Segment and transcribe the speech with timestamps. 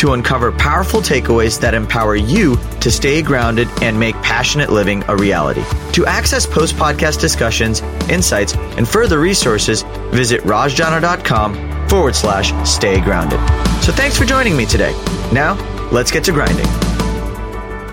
[0.00, 5.16] to uncover powerful takeaways that empower you to stay grounded and make passionate living a
[5.16, 5.62] reality.
[5.92, 13.38] To access post podcast discussions, insights, and further resources, visit rajjana.com forward slash stay grounded.
[13.82, 14.92] So thanks for joining me today.
[15.34, 15.54] Now,
[15.92, 16.66] let's get to grinding.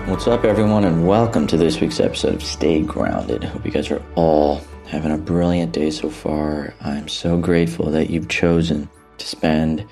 [0.08, 3.44] What's up, everyone, and welcome to this week's episode of Stay Grounded.
[3.44, 6.72] Hope you guys are all having a brilliant day so far.
[6.80, 8.88] I'm so grateful that you've chosen
[9.18, 9.86] to spend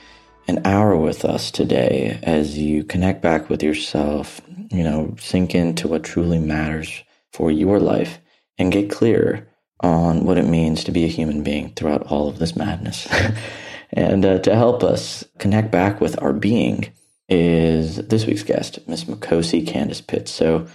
[0.49, 5.89] an hour with us today as you connect back with yourself, you know, sink into
[5.89, 8.19] what truly matters for your life
[8.59, 9.49] and get clear
[9.81, 13.09] on what it means to be a human being throughout all of this madness.
[13.93, 16.91] and uh, to help us connect back with our being,
[17.29, 20.31] is this week's guest, Miss Makhosi Candiss Pitts.
[20.31, 20.67] So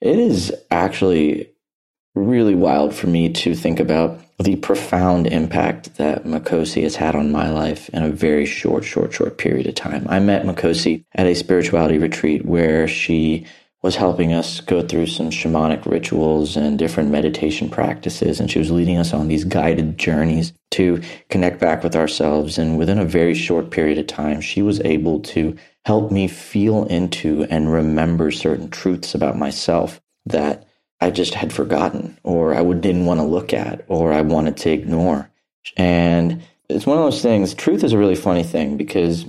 [0.00, 1.50] it is actually
[2.14, 7.32] really wild for me to think about the profound impact that Makhosi has had on
[7.32, 10.06] my life in a very short, short, short period of time.
[10.08, 13.46] I met Makhosi at a spirituality retreat where she
[13.82, 18.40] was helping us go through some shamanic rituals and different meditation practices.
[18.40, 21.00] And she was leading us on these guided journeys to
[21.30, 22.58] connect back with ourselves.
[22.58, 26.84] And within a very short period of time, she was able to help me feel
[26.86, 30.65] into and remember certain truths about myself that
[31.00, 34.70] I just had forgotten or I didn't want to look at or I wanted to
[34.70, 35.30] ignore.
[35.76, 39.26] And it's one of those things, truth is a really funny thing because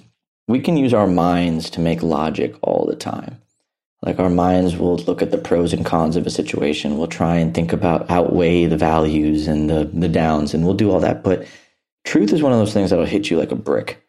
[0.48, 3.42] we can use our minds to make logic all the time.
[4.02, 6.98] Like our minds will look at the pros and cons of a situation.
[6.98, 10.92] We'll try and think about outweigh the values and the, the downs and we'll do
[10.92, 11.24] all that.
[11.24, 11.48] But
[12.06, 14.07] truth is one of those things that'll hit you like a brick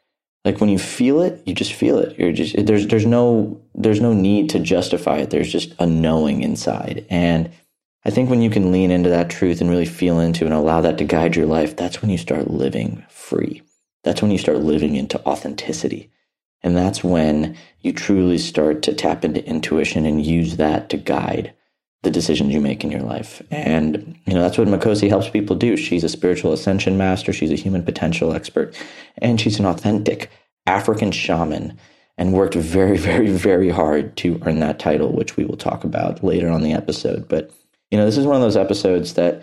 [0.49, 2.19] like when you feel it you just feel it.
[2.19, 5.29] You're just there's there's no there's no need to justify it.
[5.29, 7.07] There's just a knowing inside.
[7.11, 7.51] And
[8.07, 10.81] i think when you can lean into that truth and really feel into and allow
[10.81, 13.61] that to guide your life that's when you start living free.
[14.05, 16.11] That's when you start living into authenticity.
[16.63, 21.53] And that's when you truly start to tap into intuition and use that to guide
[22.03, 23.43] the decisions you make in your life.
[23.51, 25.77] And, you know, that's what Makhosi helps people do.
[25.77, 28.77] She's a spiritual ascension master, she's a human potential expert,
[29.19, 30.31] and she's an authentic
[30.67, 31.77] African shaman
[32.17, 36.23] and worked very, very, very hard to earn that title, which we will talk about
[36.23, 37.29] later on the episode.
[37.29, 37.51] But,
[37.91, 39.43] you know, this is one of those episodes that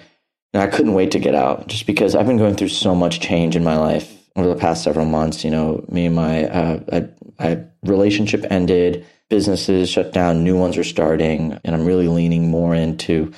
[0.54, 3.56] I couldn't wait to get out just because I've been going through so much change
[3.56, 5.44] in my life over the past several months.
[5.44, 10.78] You know, me and my uh, I, I relationship ended businesses shut down, new ones
[10.78, 13.32] are starting, and I'm really leaning more into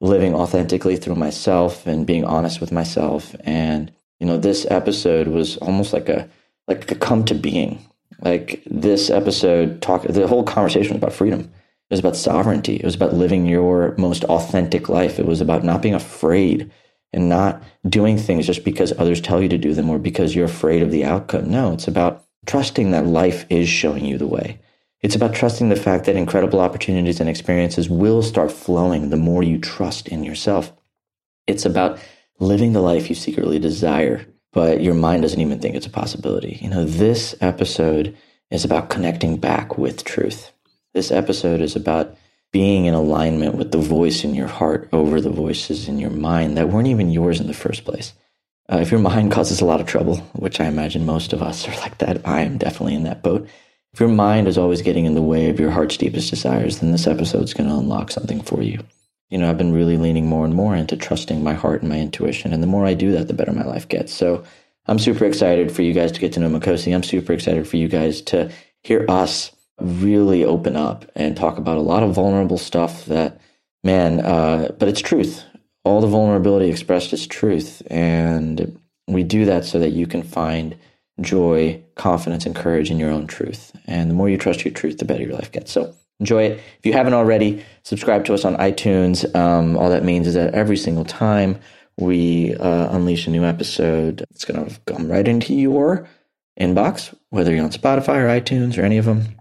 [0.00, 3.34] living authentically through myself and being honest with myself.
[3.44, 6.28] And you know, this episode was almost like a
[6.68, 7.84] like a come to being.
[8.20, 11.40] Like this episode talk the whole conversation was about freedom.
[11.40, 12.76] It was about sovereignty.
[12.76, 15.18] It was about living your most authentic life.
[15.18, 16.70] It was about not being afraid
[17.12, 20.46] and not doing things just because others tell you to do them or because you're
[20.46, 21.50] afraid of the outcome.
[21.50, 24.58] No, it's about trusting that life is showing you the way.
[25.02, 29.42] It's about trusting the fact that incredible opportunities and experiences will start flowing the more
[29.42, 30.72] you trust in yourself.
[31.48, 31.98] It's about
[32.38, 36.58] living the life you secretly desire, but your mind doesn't even think it's a possibility.
[36.62, 38.16] You know, this episode
[38.50, 40.52] is about connecting back with truth.
[40.94, 42.16] This episode is about
[42.52, 46.56] being in alignment with the voice in your heart over the voices in your mind
[46.56, 48.12] that weren't even yours in the first place.
[48.70, 51.66] Uh, if your mind causes a lot of trouble, which I imagine most of us
[51.66, 53.48] are like that, I am definitely in that boat.
[53.94, 56.92] If your mind is always getting in the way of your heart's deepest desires, then
[56.92, 58.80] this episode is going to unlock something for you.
[59.28, 61.98] You know, I've been really leaning more and more into trusting my heart and my
[61.98, 62.54] intuition.
[62.54, 64.14] And the more I do that, the better my life gets.
[64.14, 64.44] So
[64.86, 66.94] I'm super excited for you guys to get to know Makhosi.
[66.94, 68.50] I'm super excited for you guys to
[68.82, 73.40] hear us really open up and talk about a lot of vulnerable stuff that,
[73.84, 75.44] man, uh, but it's truth.
[75.84, 77.82] All the vulnerability expressed is truth.
[77.90, 80.76] And we do that so that you can find
[81.20, 83.72] joy, confidence, and courage in your own truth.
[83.86, 85.72] And the more you trust your truth, the better your life gets.
[85.72, 86.60] So enjoy it.
[86.78, 89.34] If you haven't already, subscribe to us on iTunes.
[89.34, 91.58] Um, all that means is that every single time
[91.98, 96.08] we uh, unleash a new episode, it's going to come right into your
[96.58, 99.36] inbox, whether you're on Spotify or iTunes or any of them.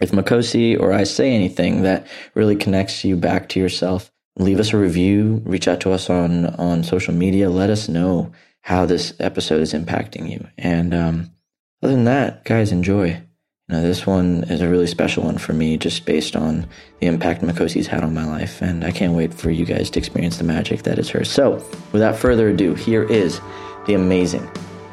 [0.00, 4.72] If Makhosi or I say anything that really connects you back to yourself, leave us
[4.72, 8.32] a review, reach out to us on, on social media, let us know
[8.62, 10.46] how this episode is impacting you.
[10.56, 11.30] And um,
[11.82, 13.10] other than that, guys, enjoy.
[13.10, 13.26] And
[13.68, 16.66] Now, this one is a really special one for me just based on
[17.00, 19.98] the impact Makhosi's had on my life, and I can't wait for you guys to
[19.98, 21.30] experience the magic that is hers.
[21.30, 23.40] So, without further ado, here is
[23.86, 24.48] the amazing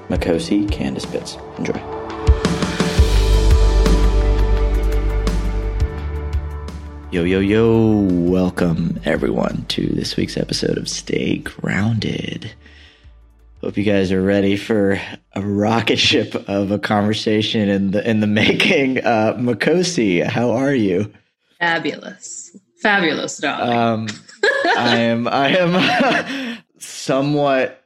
[0.08, 1.38] Makhosi Candiss Pitts.
[1.58, 1.80] Enjoy.
[7.12, 12.52] Yo, yo, yo, welcome everyone to this week's episode of Stay Grounded.
[13.62, 15.02] Hope you guys are ready for
[15.34, 19.00] a rocket ship of a conversation in the in the making.
[19.00, 21.12] Uh, Makhosi, how are you?
[21.60, 23.78] Fabulous, fabulous, darling.
[23.78, 24.08] Um,
[24.78, 27.84] I am I am somewhat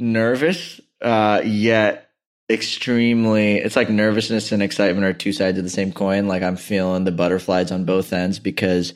[0.00, 2.10] nervous, uh, yet
[2.50, 3.58] extremely.
[3.58, 6.26] It's like nervousness and excitement are two sides of the same coin.
[6.26, 8.94] Like I'm feeling the butterflies on both ends because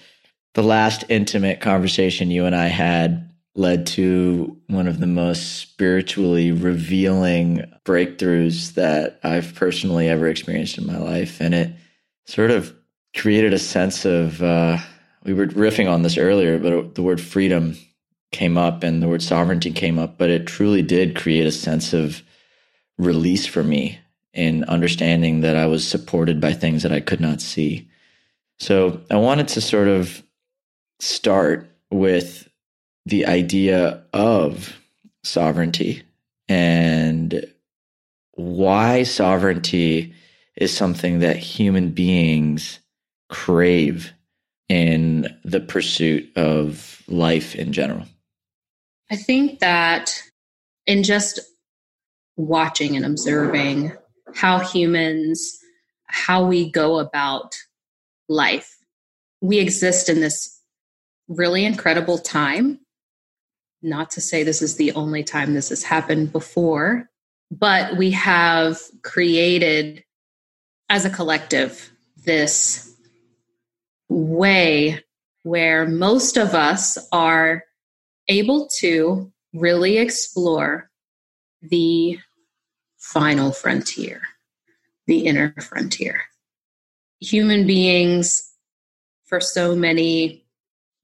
[0.55, 3.28] the last intimate conversation you and I had
[3.59, 10.87] led to one of the most spiritually revealing breakthroughs that I've personally ever experienced in
[10.87, 11.41] my life.
[11.41, 11.73] And it
[12.25, 12.73] sort of
[13.17, 14.79] created a sense of, uh,
[15.25, 17.77] we were riffing on this earlier, but the word freedom
[18.31, 21.93] came up and the word sovereignty came up, but it truly did create a sense
[21.93, 22.23] of
[22.97, 23.99] release for me
[24.33, 27.89] in understanding that I was supported by things that I could not see.
[28.61, 30.23] So I wanted to sort of
[31.01, 32.48] start with
[33.09, 34.79] the idea of
[35.25, 36.03] sovereignty
[36.47, 37.47] and
[38.33, 40.15] why sovereignty
[40.57, 42.81] is something that human beings
[43.31, 44.13] crave
[44.69, 48.05] in the pursuit of life in general.
[49.11, 50.23] I think that
[50.87, 51.41] in just
[52.37, 53.93] watching and observing
[54.35, 55.59] how humans,
[56.09, 57.57] how we go about
[58.29, 58.77] life,
[59.41, 60.61] we exist in this
[61.29, 62.81] really incredible time
[63.83, 67.09] not to say this is the only time this has happened before,
[67.51, 70.05] but we have created
[70.89, 71.91] as a collective
[72.25, 72.95] this
[74.09, 75.03] way
[75.43, 77.65] where most of us are
[78.29, 80.91] able to really explore
[81.63, 82.19] the
[82.99, 84.21] final frontier,
[85.07, 86.23] the inner frontier.
[87.21, 88.49] Human beings,
[89.29, 90.45] for so many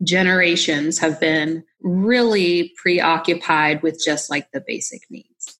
[0.02, 5.58] generations have been really preoccupied with just like the basic needs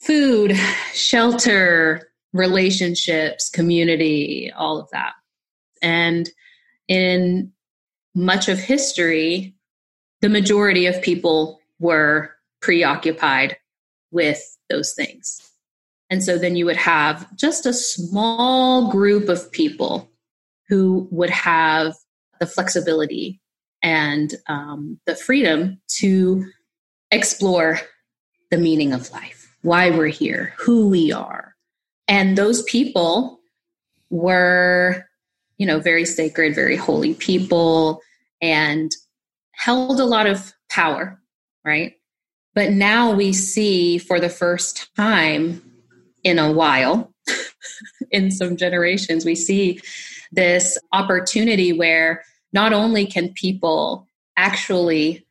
[0.00, 0.56] food,
[0.92, 5.12] shelter, relationships, community, all of that.
[5.80, 6.28] And
[6.88, 7.52] in
[8.14, 9.54] much of history,
[10.20, 13.56] the majority of people were preoccupied
[14.10, 15.40] with those things.
[16.10, 20.10] And so then you would have just a small group of people
[20.68, 21.94] who would have
[22.40, 23.41] the flexibility
[23.82, 26.44] and um, the freedom to
[27.10, 27.80] explore
[28.50, 31.54] the meaning of life, why we're here, who we are.
[32.08, 33.40] And those people
[34.10, 35.06] were,
[35.58, 38.00] you know, very sacred, very holy people
[38.40, 38.90] and
[39.52, 41.20] held a lot of power,
[41.64, 41.94] right?
[42.54, 45.62] But now we see for the first time
[46.22, 47.12] in a while,
[48.10, 49.80] in some generations, we see
[50.32, 54.06] this opportunity where not only can people
[54.36, 55.26] actually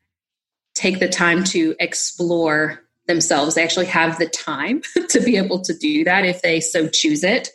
[0.74, 5.74] take the time to explore themselves, they actually have the time to be able to
[5.74, 7.50] do that if they so choose it,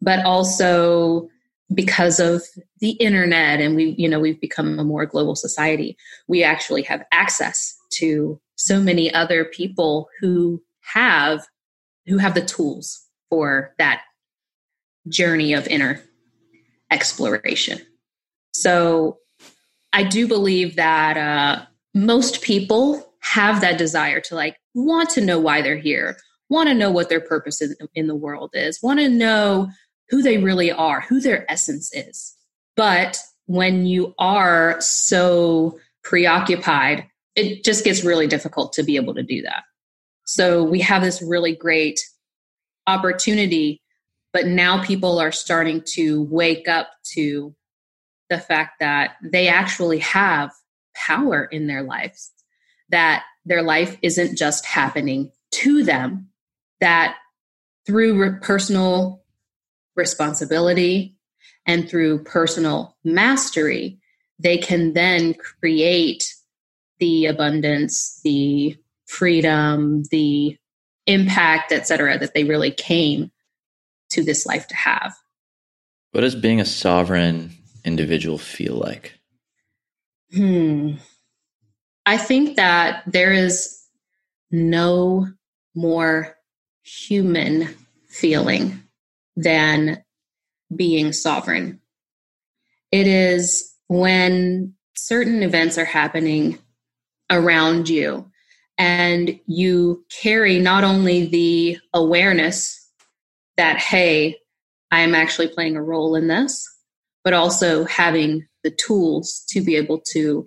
[0.00, 1.28] but also
[1.72, 2.42] because of
[2.80, 5.96] the internet and we you know we've become a more global society
[6.28, 11.46] we actually have access to so many other people who have
[12.06, 14.02] who have the tools for that
[15.08, 16.02] journey of inner
[16.90, 17.80] exploration
[18.54, 19.18] so
[19.92, 25.38] I do believe that uh, most people have that desire to like want to know
[25.38, 26.16] why they're here,
[26.48, 29.68] want to know what their purpose in, in the world is, want to know
[30.08, 32.36] who they really are, who their essence is.
[32.76, 39.22] But when you are so preoccupied, it just gets really difficult to be able to
[39.22, 39.64] do that.
[40.26, 42.00] So we have this really great
[42.86, 43.80] opportunity,
[44.32, 47.54] but now people are starting to wake up to
[48.34, 50.50] the fact that they actually have
[50.94, 52.32] power in their lives,
[52.88, 56.28] that their life isn't just happening to them,
[56.80, 57.16] that
[57.86, 59.22] through re- personal
[59.94, 61.16] responsibility
[61.64, 64.00] and through personal mastery,
[64.38, 66.34] they can then create
[66.98, 68.76] the abundance, the
[69.06, 70.56] freedom, the
[71.06, 73.30] impact, etc., that they really came
[74.10, 75.14] to this life to have.
[76.10, 77.50] What does being a sovereign
[77.84, 79.18] individual feel like?
[80.32, 80.92] Hmm.
[82.06, 83.80] I think that there is
[84.50, 85.28] no
[85.74, 86.36] more
[86.82, 87.68] human
[88.08, 88.82] feeling
[89.36, 90.02] than
[90.74, 91.80] being sovereign.
[92.92, 96.58] It is when certain events are happening
[97.30, 98.30] around you
[98.78, 102.88] and you carry not only the awareness
[103.56, 104.36] that, hey,
[104.90, 106.68] I am actually playing a role in this,
[107.24, 110.46] but also having the tools to be able to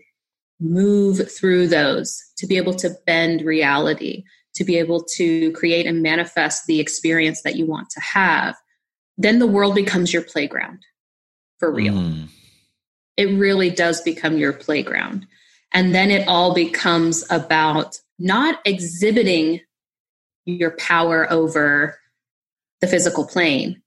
[0.60, 4.24] move through those, to be able to bend reality,
[4.56, 8.56] to be able to create and manifest the experience that you want to have,
[9.18, 10.80] then the world becomes your playground
[11.60, 11.94] for real.
[11.94, 12.28] Mm.
[13.18, 15.26] It really does become your playground.
[15.74, 19.62] And then it all becomes about not exhibiting
[20.46, 22.00] your power over
[22.80, 23.82] the physical plane,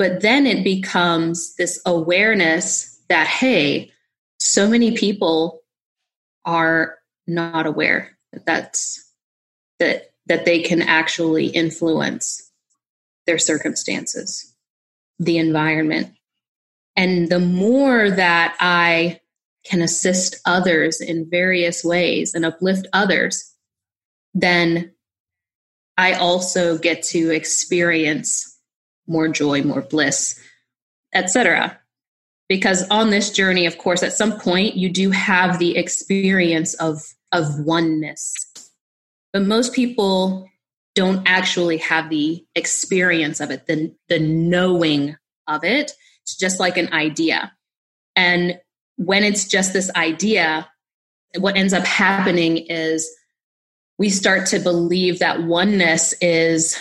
[0.00, 3.92] but then it becomes this awareness that, hey,
[4.38, 5.60] so many people
[6.46, 9.12] are not aware that that's
[9.78, 12.50] that that they can actually influence
[13.26, 14.54] their circumstances,
[15.18, 16.14] the environment.
[16.96, 19.20] And the more that I
[19.66, 23.54] can assist others in various ways and uplift others,
[24.32, 24.92] then
[25.98, 28.50] I also get to experience
[29.10, 30.40] more joy, more bliss,
[31.14, 31.78] etc.
[32.48, 37.02] Because on this journey, of course, at some point you do have the experience of
[37.32, 38.34] of oneness.
[39.32, 40.48] But most people
[40.94, 45.92] don't actually have the experience of it, the, the knowing of it.
[46.22, 47.52] It's just like an idea.
[48.16, 48.58] And
[48.96, 50.68] when it's just this idea,
[51.38, 53.08] what ends up happening is
[53.98, 56.78] we start to believe that oneness is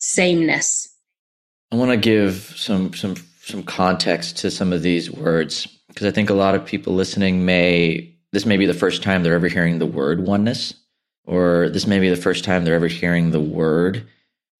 [0.00, 0.89] sameness.
[1.72, 6.10] I want to give some some some context to some of these words because I
[6.10, 9.48] think a lot of people listening may this may be the first time they're ever
[9.48, 10.74] hearing the word oneness
[11.24, 14.06] or this may be the first time they're ever hearing the word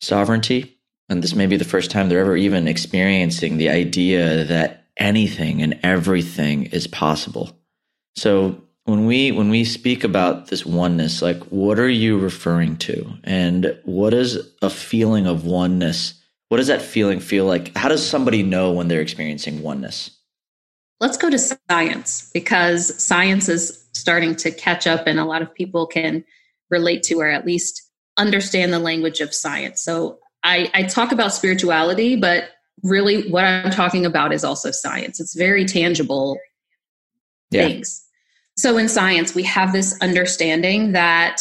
[0.01, 0.77] sovereignty
[1.09, 5.63] and this may be the first time they're ever even experiencing the idea that anything
[5.63, 7.59] and everything is possible.
[8.15, 13.13] So when we when we speak about this oneness like what are you referring to
[13.25, 16.20] and what is a feeling of oneness
[16.51, 20.11] what does that feeling feel like how does somebody know when they're experiencing oneness
[21.01, 25.55] let's go to science because science is starting to catch up and a lot of
[25.55, 26.23] people can
[26.71, 31.33] relate to or at least understand the language of science so i, I talk about
[31.33, 32.51] spirituality but
[32.83, 36.39] really what i'm talking about is also science it's very tangible
[37.51, 37.67] yeah.
[37.67, 38.05] things
[38.61, 41.41] so in science, we have this understanding that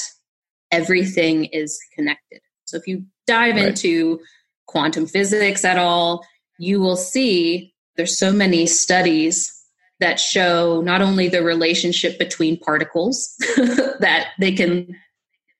[0.71, 2.39] everything is connected.
[2.63, 3.67] So if you dive right.
[3.67, 4.21] into
[4.69, 6.23] quantum physics at all,
[6.59, 9.51] you will see there's so many studies
[9.99, 13.35] that show not only the relationship between particles
[13.99, 14.95] that they can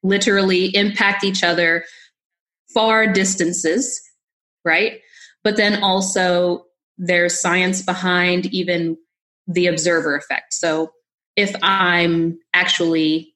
[0.04, 1.84] literally impact each other
[2.74, 4.00] far distances,
[4.64, 5.00] right?
[5.44, 6.66] But then also
[6.98, 8.96] there's science behind even
[9.48, 10.54] the observer effect.
[10.54, 10.92] So
[11.36, 13.34] if I'm actually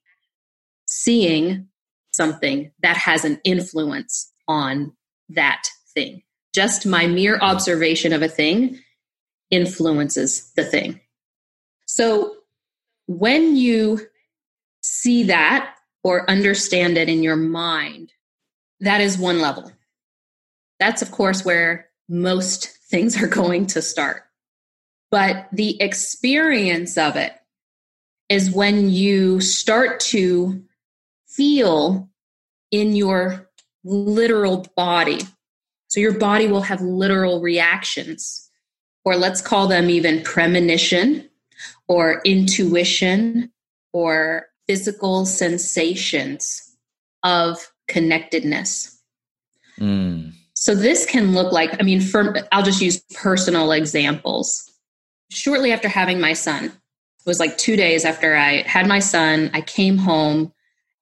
[0.85, 1.67] seeing
[2.11, 4.93] something that has an influence on
[5.35, 6.21] that thing.
[6.53, 8.79] Just my mere observation of a thing
[9.49, 10.99] influences the thing.
[11.85, 12.35] So
[13.07, 14.07] when you
[14.81, 18.11] see that or understand it in your mind,
[18.79, 19.71] that is one level.
[20.79, 24.23] That's, of course, where most things are going to start.
[25.11, 27.33] But the experience of it
[28.29, 30.63] is when you start to
[31.27, 32.09] feel
[32.71, 33.49] in your
[33.83, 35.19] literal body.
[35.87, 38.49] So your body will have literal reactions,
[39.05, 41.29] or let's call them even premonition
[41.87, 43.51] or intuition
[43.91, 46.75] or physical sensations
[47.23, 48.99] of connectedness.
[49.79, 50.33] Mm.
[50.55, 54.71] So this can look like, I mean, for, I'll just use personal examples.
[55.29, 56.71] Shortly after having my son, it
[57.25, 59.49] was like two days after I had my son.
[59.53, 60.53] I came home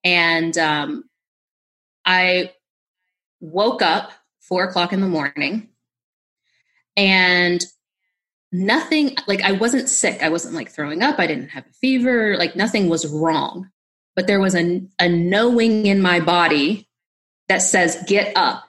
[0.04, 1.04] and um,
[2.06, 2.52] I
[3.42, 5.70] woke up four o'clock in the morning
[6.96, 7.64] and
[8.52, 10.24] nothing like I wasn't sick.
[10.24, 11.20] I wasn't like throwing up.
[11.20, 12.38] I didn't have a fever.
[12.38, 13.70] Like nothing was wrong.
[14.16, 16.88] But there was a, a knowing in my body
[17.48, 18.64] that says, get up,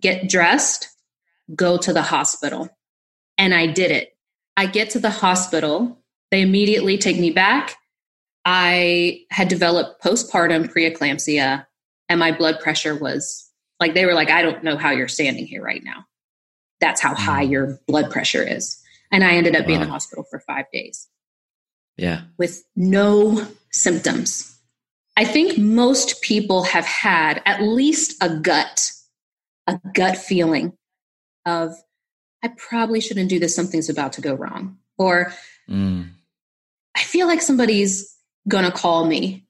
[0.00, 0.88] get dressed,
[1.54, 2.68] go to the hospital.
[3.38, 4.16] And I did it.
[4.56, 7.76] I get to the hospital they immediately take me back.
[8.44, 11.66] I had developed postpartum preeclampsia,
[12.08, 13.45] and my blood pressure was
[13.80, 16.04] like, they were like, I don't know how you're standing here right now.
[16.80, 17.50] That's how high mm.
[17.50, 18.82] your blood pressure is.
[19.10, 19.66] And I ended up wow.
[19.66, 21.08] being in the hospital for five days.
[21.96, 22.22] Yeah.
[22.38, 24.58] With no symptoms.
[25.16, 28.90] I think most people have had at least a gut,
[29.66, 30.74] a gut feeling
[31.46, 31.74] of,
[32.42, 33.56] I probably shouldn't do this.
[33.56, 34.76] Something's about to go wrong.
[34.98, 35.32] Or
[35.68, 36.10] mm.
[36.94, 38.14] I feel like somebody's
[38.46, 39.46] going to call me.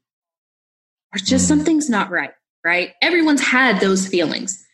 [1.12, 1.49] Or just mm.
[1.49, 2.33] something's not right,
[2.67, 2.95] right?
[3.01, 4.67] Everyone's had those feelings.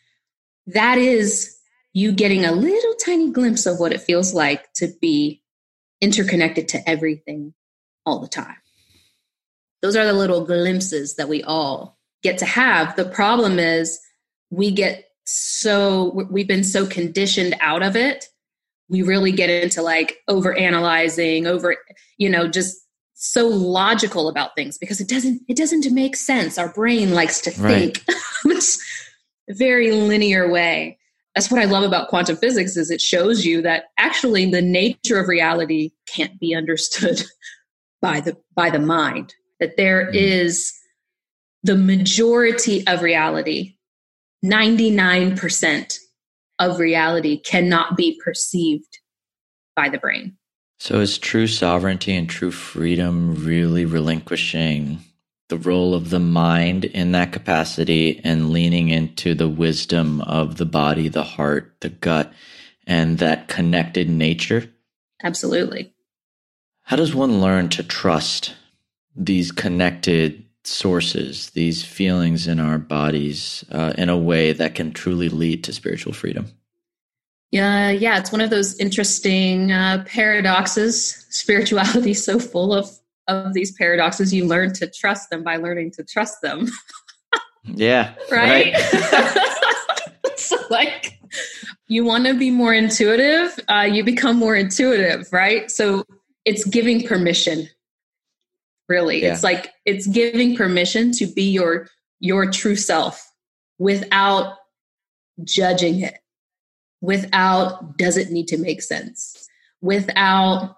[0.66, 1.54] That is
[1.92, 5.42] you getting a little tiny glimpse of what it feels like to be
[6.00, 7.52] interconnected to everything
[8.06, 8.56] all the time.
[9.82, 12.96] Those are the little glimpses that we all get to have.
[12.96, 14.00] The problem is
[14.50, 18.26] we get so we've been so conditioned out of it
[18.88, 21.76] we really get into like over analyzing over
[22.18, 22.81] you know just
[23.22, 27.50] so logical about things because it doesn't it doesn't make sense our brain likes to
[27.50, 28.16] think right.
[28.44, 28.82] this
[29.50, 30.98] very linear way
[31.34, 35.20] that's what i love about quantum physics is it shows you that actually the nature
[35.20, 37.22] of reality can't be understood
[38.02, 40.14] by the by the mind that there mm.
[40.14, 40.72] is
[41.62, 43.76] the majority of reality
[44.44, 45.98] 99%
[46.58, 48.98] of reality cannot be perceived
[49.76, 50.36] by the brain.
[50.82, 54.98] So, is true sovereignty and true freedom really relinquishing
[55.48, 60.66] the role of the mind in that capacity and leaning into the wisdom of the
[60.66, 62.32] body, the heart, the gut,
[62.84, 64.72] and that connected nature?
[65.22, 65.94] Absolutely.
[66.82, 68.56] How does one learn to trust
[69.14, 75.28] these connected sources, these feelings in our bodies, uh, in a way that can truly
[75.28, 76.48] lead to spiritual freedom.
[77.52, 81.26] Yeah, yeah, it's one of those interesting uh, paradoxes.
[81.30, 82.90] Spirituality is so full of
[83.28, 84.34] of these paradoxes.
[84.34, 86.66] You learn to trust them by learning to trust them.
[87.64, 88.74] yeah, right.
[88.74, 90.36] right.
[90.36, 91.18] so, like,
[91.86, 95.70] you want to be more intuitive, uh, you become more intuitive, right?
[95.70, 96.04] So,
[96.44, 97.68] it's giving permission
[98.88, 99.32] really yeah.
[99.32, 101.88] it's like it's giving permission to be your
[102.20, 103.30] your true self
[103.78, 104.56] without
[105.44, 106.18] judging it
[107.02, 109.46] without does it need to make sense
[109.82, 110.76] without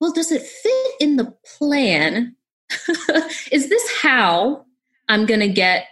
[0.00, 2.34] well does it fit in the plan
[3.52, 4.64] is this how
[5.08, 5.86] i'm going to get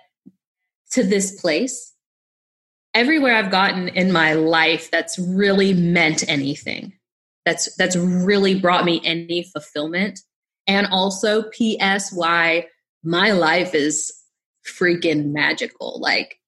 [0.90, 1.92] to this place
[2.94, 6.92] everywhere i've gotten in my life that's really meant anything
[7.44, 10.18] that's that's really brought me any fulfillment
[10.66, 12.12] and also, P.S.
[12.12, 12.68] Why
[13.02, 14.12] my life is
[14.66, 15.98] freaking magical.
[16.00, 16.38] Like,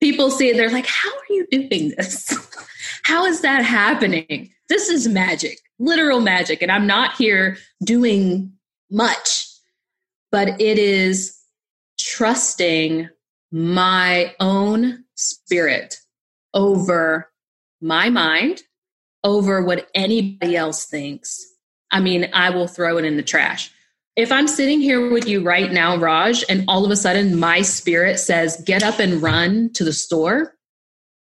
[0.00, 2.34] people see it, they're like, How are you doing this?
[3.04, 4.50] How is that happening?
[4.68, 6.62] This is magic, literal magic.
[6.62, 8.52] And I'm not here doing
[8.90, 9.46] much,
[10.30, 11.38] but it is
[11.98, 13.08] trusting
[13.50, 15.96] my own spirit
[16.52, 17.30] over
[17.80, 18.62] my mind,
[19.24, 21.44] over what anybody else thinks,
[21.90, 23.72] I mean, I will throw it in the trash.
[24.18, 27.62] If I'm sitting here with you right now, Raj, and all of a sudden my
[27.62, 30.56] spirit says, get up and run to the store,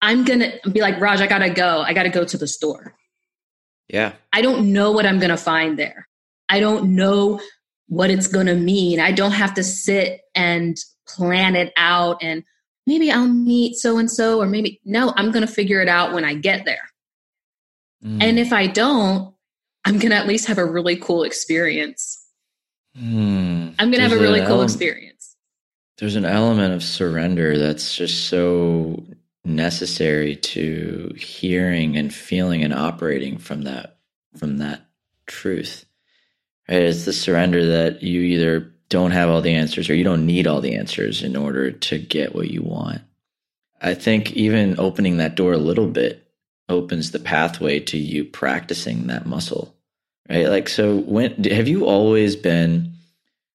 [0.00, 1.80] I'm going to be like, Raj, I got to go.
[1.80, 2.94] I got to go to the store.
[3.88, 4.12] Yeah.
[4.32, 6.06] I don't know what I'm going to find there.
[6.48, 7.40] I don't know
[7.88, 9.00] what it's going to mean.
[9.00, 10.76] I don't have to sit and
[11.08, 12.44] plan it out and
[12.86, 16.12] maybe I'll meet so and so, or maybe no, I'm going to figure it out
[16.12, 16.88] when I get there.
[18.04, 18.22] Mm.
[18.22, 19.34] And if I don't,
[19.84, 22.22] I'm going to at least have a really cool experience.
[22.98, 23.70] Hmm.
[23.78, 25.36] I'm going to have a really cool ele- experience.
[25.98, 29.02] There's an element of surrender that's just so
[29.44, 33.98] necessary to hearing and feeling and operating from that
[34.36, 34.86] from that
[35.26, 35.86] truth.
[36.68, 36.82] Right?
[36.82, 40.46] It's the surrender that you either don't have all the answers or you don't need
[40.46, 43.02] all the answers in order to get what you want.
[43.80, 46.26] I think even opening that door a little bit
[46.68, 49.75] opens the pathway to you practicing that muscle
[50.28, 50.48] right?
[50.48, 52.92] Like, so when have you always been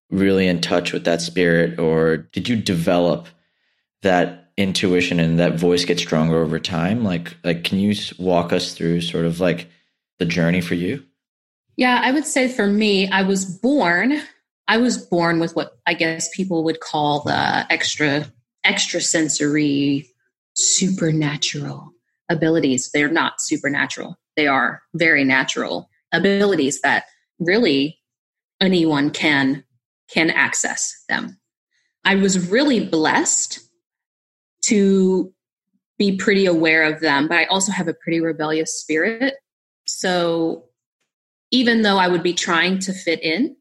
[0.09, 3.27] really in touch with that spirit, or did you develop
[4.01, 7.03] that intuition and that voice get stronger over time?
[7.03, 9.69] Like, like, can you walk us through sort of like
[10.19, 11.03] the journey for you?
[11.77, 14.21] Yeah, I would say for me, I was born.
[14.67, 18.31] I was born with what I guess people would call the extra
[18.65, 20.07] extrasensory
[20.55, 21.91] supernatural
[22.29, 22.91] abilities.
[22.93, 24.17] They're not supernatural.
[24.35, 27.05] They are very natural abilities that
[27.39, 27.99] really
[28.59, 29.63] anyone can
[30.09, 31.39] can access them.
[32.03, 33.59] I was really blessed
[34.65, 35.33] to
[35.97, 39.35] be pretty aware of them, but I also have a pretty rebellious spirit.
[39.85, 40.65] So
[41.51, 43.55] even though I would be trying to fit in,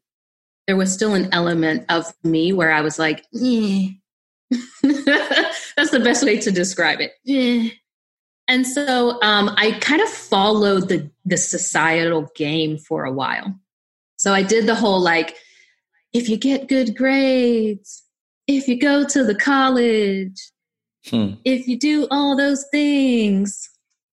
[0.67, 3.89] there was still an element of me where I was like, eh.
[4.81, 7.11] that's the best way to describe it.
[7.27, 7.69] Eh.
[8.51, 13.57] And so um, I kind of followed the the societal game for a while.
[14.17, 15.37] So I did the whole like,
[16.11, 18.03] if you get good grades,
[18.47, 20.35] if you go to the college,
[21.07, 21.35] hmm.
[21.45, 23.69] if you do all those things,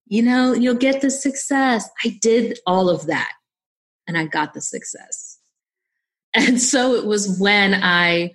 [0.07, 1.91] you know, you'll get the success.
[2.05, 3.33] I did all of that
[4.07, 5.41] and I got the success.
[6.33, 8.35] And so it was when I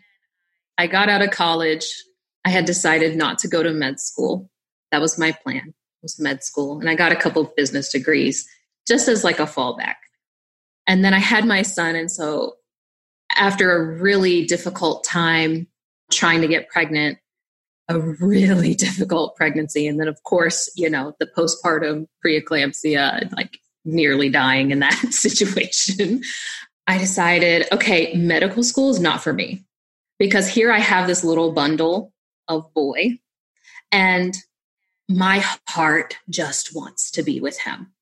[0.77, 1.85] I got out of college,
[2.43, 4.49] I had decided not to go to med school.
[4.91, 5.73] That was my plan.
[6.03, 8.47] Was med school and I got a couple of business degrees
[8.87, 9.95] just as like a fallback.
[10.85, 12.55] And then I had my son and so
[13.35, 15.67] after a really difficult time
[16.11, 17.17] trying to get pregnant,
[17.89, 19.87] a really difficult pregnancy.
[19.87, 26.21] And then, of course, you know, the postpartum preeclampsia, like nearly dying in that situation.
[26.87, 29.65] I decided, okay, medical school is not for me
[30.19, 32.11] because here I have this little bundle
[32.49, 33.19] of boy,
[33.91, 34.35] and
[35.09, 37.93] my heart just wants to be with him.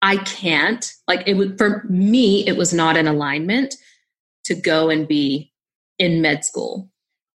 [0.00, 3.74] I can't, like, it would, for me, it was not an alignment
[4.44, 5.52] to go and be
[5.98, 6.88] in med school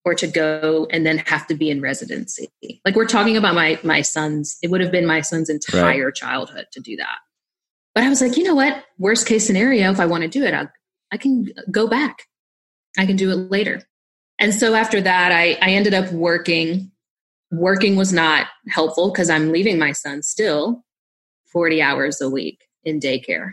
[0.05, 2.49] or to go and then have to be in residency.
[2.85, 6.15] Like we're talking about my my son's, it would have been my son's entire right.
[6.15, 7.19] childhood to do that.
[7.95, 8.85] But I was like, you know what?
[8.99, 10.69] Worst case scenario, if I want to do it, I,
[11.13, 12.23] I can go back.
[12.97, 13.83] I can do it later.
[14.39, 16.92] And so after that, I, I ended up working.
[17.53, 20.85] Working was not helpful because I'm leaving my son still
[21.53, 23.53] 40 hours a week in daycare.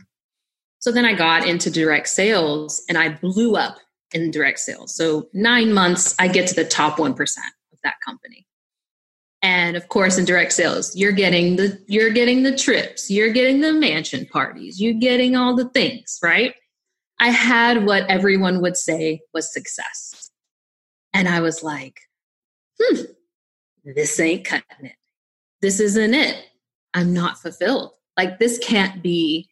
[0.79, 3.77] So then I got into direct sales and I blew up
[4.13, 4.95] in direct sales.
[4.95, 8.47] So nine months, I get to the top 1% of that company.
[9.41, 13.61] And of course, in direct sales, you're getting the you're getting the trips, you're getting
[13.61, 16.55] the mansion parties, you're getting all the things, right?
[17.19, 20.31] I had what everyone would say was success.
[21.13, 22.01] And I was like,
[22.81, 23.01] hmm,
[23.83, 24.95] this ain't cutting it.
[25.61, 26.45] This isn't it.
[26.93, 27.91] I'm not fulfilled.
[28.17, 29.49] Like, this can't be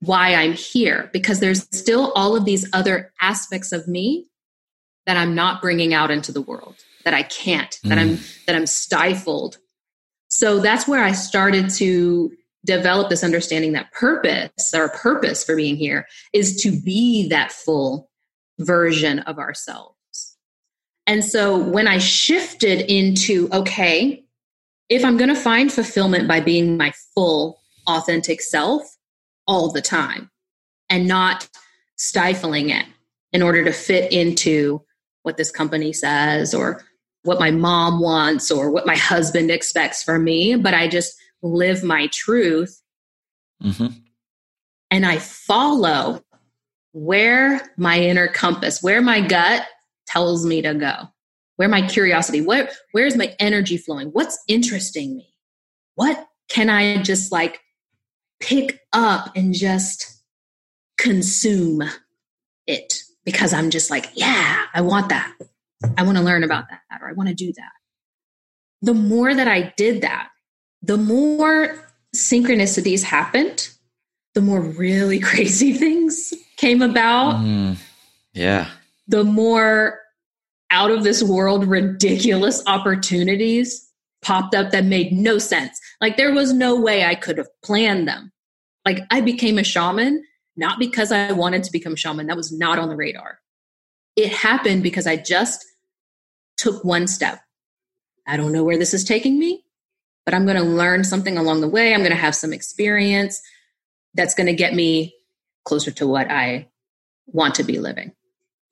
[0.00, 4.26] why I'm here because there's still all of these other aspects of me
[5.06, 7.88] that I'm not bringing out into the world that I can't mm.
[7.88, 9.58] that I'm that I'm stifled.
[10.28, 12.32] So that's where I started to
[12.64, 18.10] develop this understanding that purpose our purpose for being here is to be that full
[18.58, 19.96] version of ourselves.
[21.06, 24.24] And so when I shifted into okay,
[24.88, 28.82] if I'm going to find fulfillment by being my full authentic self,
[29.46, 30.30] all the time
[30.88, 31.48] and not
[31.96, 32.86] stifling it
[33.32, 34.82] in order to fit into
[35.22, 36.84] what this company says or
[37.24, 41.82] what my mom wants or what my husband expects from me, but I just live
[41.82, 42.80] my truth
[43.62, 43.86] mm-hmm.
[44.90, 46.22] and I follow
[46.92, 49.66] where my inner compass, where my gut
[50.12, 51.08] tells me to go,
[51.56, 55.34] where my curiosity, where where's my energy flowing, what's interesting me,
[55.94, 57.60] what can I just like
[58.40, 60.22] pick up and just
[60.98, 61.82] consume
[62.66, 62.94] it
[63.24, 65.32] because I'm just like, yeah, I want that.
[65.96, 67.72] I want to learn about that or I want to do that.
[68.82, 70.28] The more that I did that,
[70.82, 73.68] the more synchronicities happened,
[74.34, 77.36] the more really crazy things came about.
[77.36, 77.76] Mm,
[78.32, 78.70] yeah.
[79.08, 80.01] The more
[80.72, 83.88] out of this world ridiculous opportunities
[84.22, 85.78] popped up that made no sense.
[86.00, 88.32] Like there was no way I could have planned them.
[88.84, 90.24] Like I became a shaman
[90.56, 92.26] not because I wanted to become a shaman.
[92.26, 93.38] That was not on the radar.
[94.16, 95.64] It happened because I just
[96.56, 97.40] took one step.
[98.26, 99.64] I don't know where this is taking me,
[100.24, 101.94] but I'm going to learn something along the way.
[101.94, 103.40] I'm going to have some experience
[104.14, 105.14] that's going to get me
[105.64, 106.68] closer to what I
[107.26, 108.12] want to be living,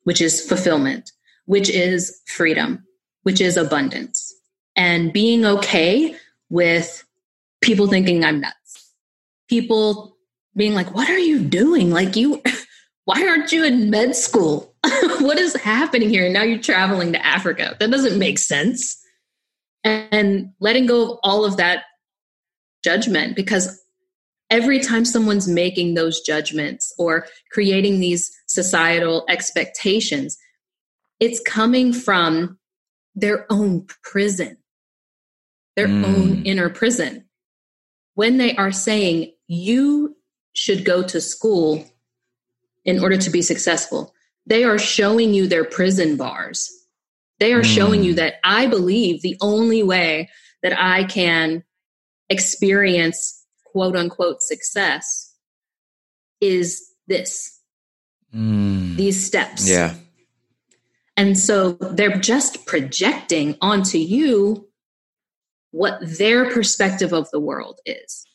[0.03, 1.11] which is fulfillment,
[1.51, 2.83] which is freedom,
[3.23, 4.33] which is abundance,
[4.75, 6.15] and being okay
[6.49, 7.03] with
[7.61, 8.61] people thinking I'm nuts
[9.51, 10.15] people
[10.55, 11.91] being like, What are you doing?
[11.91, 12.41] Like, you,
[13.05, 14.73] why aren't you in med school?
[15.19, 16.25] what is happening here?
[16.25, 17.75] And now you're traveling to Africa.
[17.79, 18.97] That doesn't make sense.
[19.83, 21.83] And letting go of all of that
[22.83, 23.79] judgment because
[24.49, 30.37] every time someone's making those judgments or creating these societal expectations,
[31.21, 32.57] it's coming from
[33.15, 34.57] their own prison,
[35.77, 36.03] their mm.
[36.03, 37.25] own inner prison.
[38.15, 40.17] When they are saying, you
[40.53, 41.85] should go to school
[42.83, 44.13] in order to be successful.
[44.47, 46.69] They are showing you their prison bars.
[47.39, 47.75] They are mm.
[47.75, 50.29] showing you that I believe the only way
[50.63, 51.63] that I can
[52.29, 55.35] experience quote unquote success
[56.39, 57.59] is this
[58.33, 58.95] mm.
[58.95, 59.69] these steps.
[59.69, 59.95] Yeah.
[61.17, 64.67] And so they're just projecting onto you
[65.71, 68.25] what their perspective of the world is.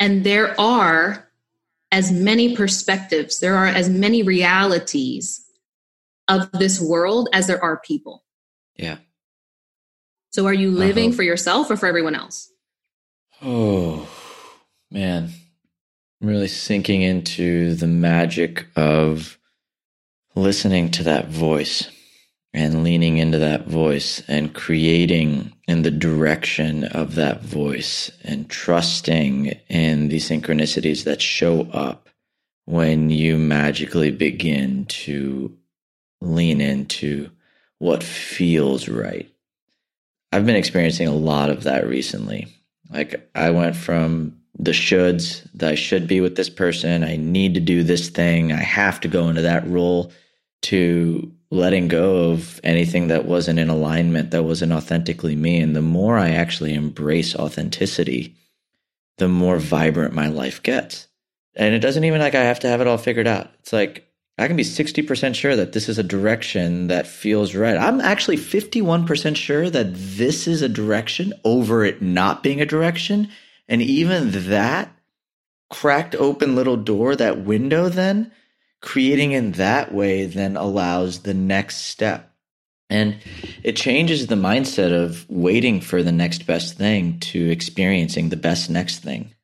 [0.00, 1.28] And there are
[1.92, 5.44] as many perspectives, there are as many realities
[6.28, 8.24] of this world as there are people.
[8.76, 8.98] Yeah.
[10.30, 11.16] So are you living uh-huh.
[11.16, 12.48] for yourself or for everyone else?
[13.42, 14.08] Oh,
[14.92, 15.30] Man,
[16.20, 19.38] I'm really sinking into the magic of
[20.34, 21.88] listening to that voice
[22.52, 29.46] and leaning into that voice and creating in the direction of that voice and trusting
[29.68, 32.08] in the synchronicities that show up
[32.64, 35.56] when you magically begin to
[36.20, 37.30] lean into
[37.78, 39.30] what feels right.
[40.32, 42.48] I've been experiencing a lot of that recently.
[42.90, 47.54] Like I went from the shoulds that I should be with this person, I need
[47.54, 50.12] to do this thing, I have to go into that role
[50.62, 55.60] to letting go of anything that wasn't in alignment, that wasn't authentically me.
[55.60, 58.36] And the more I actually embrace authenticity,
[59.18, 61.08] the more vibrant my life gets.
[61.56, 63.50] And it doesn't even like I have to have it all figured out.
[63.58, 64.06] It's like
[64.38, 67.76] I can be 60% sure that this is a direction that feels right.
[67.76, 73.28] I'm actually 51% sure that this is a direction over it not being a direction.
[73.68, 74.90] And even that
[75.68, 78.32] cracked open little door, that window, then
[78.80, 82.32] creating in that way then allows the next step.
[82.88, 83.18] And
[83.62, 88.68] it changes the mindset of waiting for the next best thing to experiencing the best
[88.68, 89.34] next thing.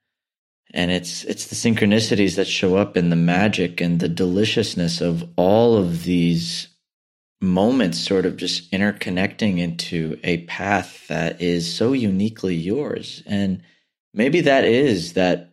[0.75, 5.25] And it's it's the synchronicities that show up in the magic and the deliciousness of
[5.37, 6.69] all of these
[7.41, 13.23] moments sort of just interconnecting into a path that is so uniquely yours.
[13.27, 13.63] And
[14.13, 15.53] maybe that is that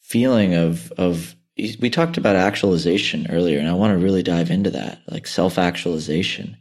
[0.00, 4.70] feeling of of we talked about actualization earlier and i want to really dive into
[4.70, 6.56] that like self-actualization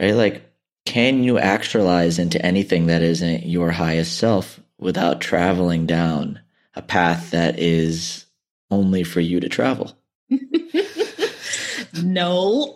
[0.00, 0.14] right?
[0.14, 0.50] Like
[0.86, 6.40] can you actualize into anything that isn't your highest self without traveling down
[6.74, 8.26] a path that is
[8.70, 9.96] only for you to travel?
[12.02, 12.74] No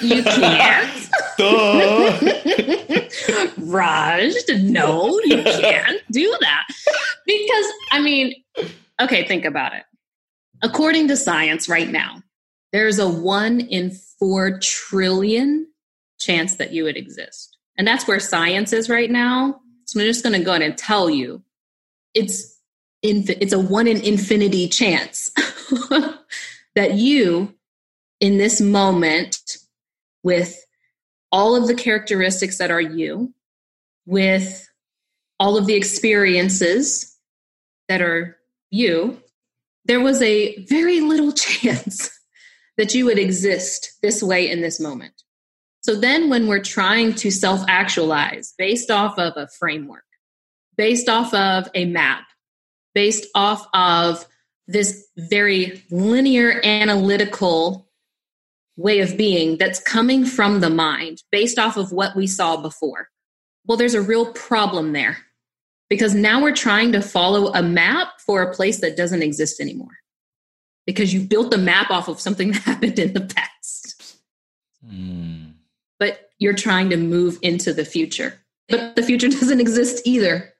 [0.00, 1.08] you can't.
[3.58, 6.66] Raj, no, you can't do that.
[7.26, 8.34] Because, I mean,
[9.00, 9.84] okay, think about it
[10.62, 12.22] According to science right now,
[12.72, 15.66] there's a one in four trillion
[16.18, 17.56] chance that you would exist.
[17.76, 19.60] And that's where science is right now.
[19.86, 21.42] So I'm just going to go ahead and tell you
[22.14, 22.58] it's
[23.04, 25.30] infi- it's a one in infinity chance
[26.74, 27.54] that you
[28.20, 29.56] in this moment
[30.22, 30.64] with
[31.32, 33.32] all of the characteristics that are you
[34.06, 34.68] with
[35.38, 37.16] all of the experiences
[37.88, 38.36] that are
[38.70, 39.20] you
[39.84, 42.10] there was a very little chance
[42.76, 45.22] that you would exist this way in this moment.
[45.82, 50.04] So then, when we're trying to self actualize based off of a framework,
[50.76, 52.24] based off of a map,
[52.94, 54.26] based off of
[54.66, 57.88] this very linear analytical
[58.76, 63.08] way of being that's coming from the mind based off of what we saw before.
[63.66, 65.18] Well, there's a real problem there
[65.90, 69.98] because now we're trying to follow a map for a place that doesn't exist anymore
[70.86, 74.16] because you built the map off of something that happened in the past.
[74.86, 75.52] Mm.
[75.98, 78.40] But you're trying to move into the future.
[78.68, 80.54] But the future doesn't exist either.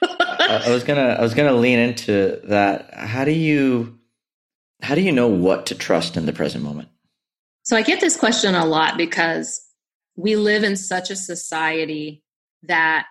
[0.00, 2.94] I was gonna I was gonna lean into that.
[2.94, 3.98] How do you
[4.80, 6.88] how do you know what to trust in the present moment?
[7.62, 9.60] So I get this question a lot because
[10.16, 12.22] we live in such a society
[12.64, 13.06] that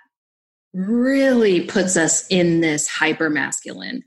[0.73, 4.03] really puts us in this hyper masculine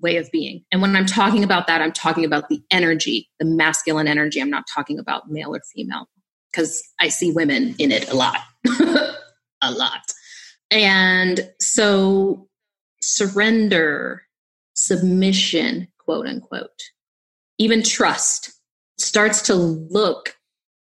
[0.00, 0.64] way of being.
[0.72, 4.40] And when I'm talking about that, I'm talking about the energy, the masculine energy.
[4.40, 6.08] I'm not talking about male or female
[6.50, 8.40] because I see women in it a lot,
[9.62, 10.02] a lot.
[10.70, 12.48] And so
[13.00, 14.22] surrender,
[14.74, 16.70] submission, quote unquote,
[17.58, 18.52] even trust
[18.98, 20.36] starts to look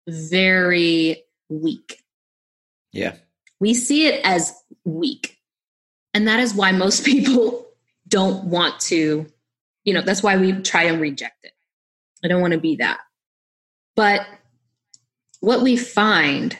[0.08, 2.02] very weak.
[2.92, 3.14] Yeah
[3.64, 4.52] we see it as
[4.84, 5.38] weak.
[6.12, 7.66] And that is why most people
[8.08, 9.26] don't want to,
[9.84, 11.52] you know, that's why we try and reject it.
[12.22, 13.00] I don't want to be that.
[13.96, 14.26] But
[15.40, 16.58] what we find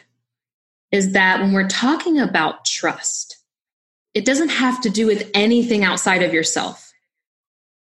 [0.92, 3.38] is that when we're talking about trust,
[4.12, 6.92] it doesn't have to do with anything outside of yourself.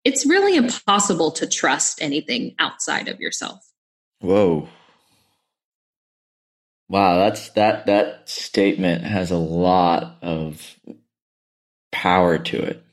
[0.06, 3.70] It's really impossible to trust anything outside of yourself.
[4.22, 4.70] Whoa.
[6.92, 10.78] Wow, that's that that statement has a lot of
[11.90, 12.84] power to it.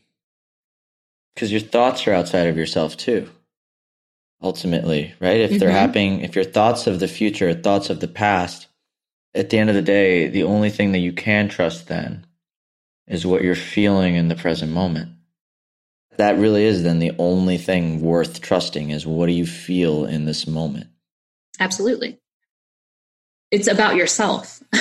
[1.34, 3.28] Cuz your thoughts are outside of yourself too.
[4.40, 5.40] Ultimately, right?
[5.40, 5.58] If mm-hmm.
[5.58, 8.68] they're happening, if your thoughts of the future, thoughts of the past,
[9.34, 12.24] at the end of the day, the only thing that you can trust then
[13.08, 15.10] is what you're feeling in the present moment.
[16.18, 20.24] That really is then the only thing worth trusting is what do you feel in
[20.24, 20.86] this moment?
[21.58, 22.20] Absolutely
[23.50, 24.62] it's about yourself.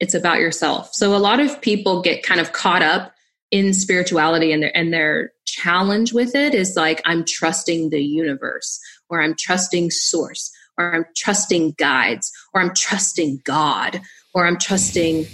[0.00, 0.90] it's about yourself.
[0.92, 3.12] So a lot of people get kind of caught up
[3.50, 8.78] in spirituality and their and their challenge with it is like I'm trusting the universe
[9.08, 14.00] or I'm trusting source or I'm trusting guides or I'm trusting God
[14.34, 15.26] or I'm trusting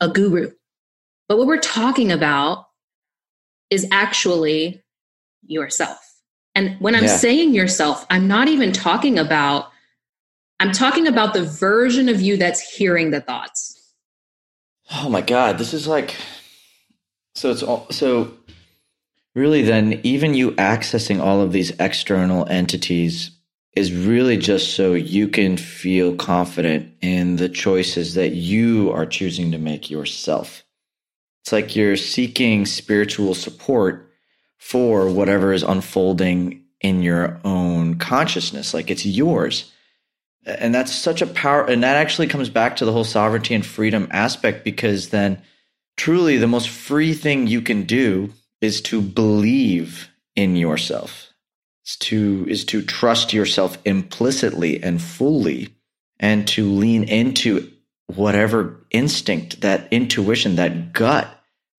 [0.00, 0.50] a guru.
[1.28, 2.64] But what we're talking about
[3.68, 4.82] is actually
[5.46, 5.98] yourself.
[6.54, 7.16] And when I'm yeah.
[7.16, 9.70] saying yourself, I'm not even talking about
[10.60, 13.94] I'm talking about the version of you that's hearing the thoughts.
[14.92, 16.14] Oh my god, this is like
[17.34, 18.34] so it's all so
[19.34, 23.30] really then even you accessing all of these external entities
[23.74, 29.52] is really just so you can feel confident in the choices that you are choosing
[29.52, 30.64] to make yourself.
[31.42, 34.12] It's like you're seeking spiritual support
[34.58, 38.74] for whatever is unfolding in your own consciousness.
[38.74, 39.72] Like it's yours.
[40.44, 41.64] And that's such a power.
[41.66, 45.42] And that actually comes back to the whole sovereignty and freedom aspect because then
[45.96, 51.28] truly the most free thing you can do is to believe in yourself.
[51.86, 55.74] Is to is to trust yourself implicitly and fully
[56.18, 57.70] and to lean into
[58.06, 61.28] whatever instinct, that intuition, that gut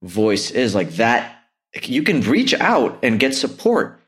[0.02, 1.42] voice is like that
[1.84, 4.01] you can reach out and get support.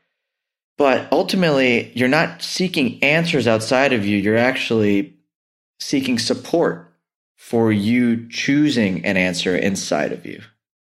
[0.76, 4.16] But ultimately, you're not seeking answers outside of you.
[4.16, 5.14] You're actually
[5.78, 6.92] seeking support
[7.36, 10.40] for you choosing an answer inside of you.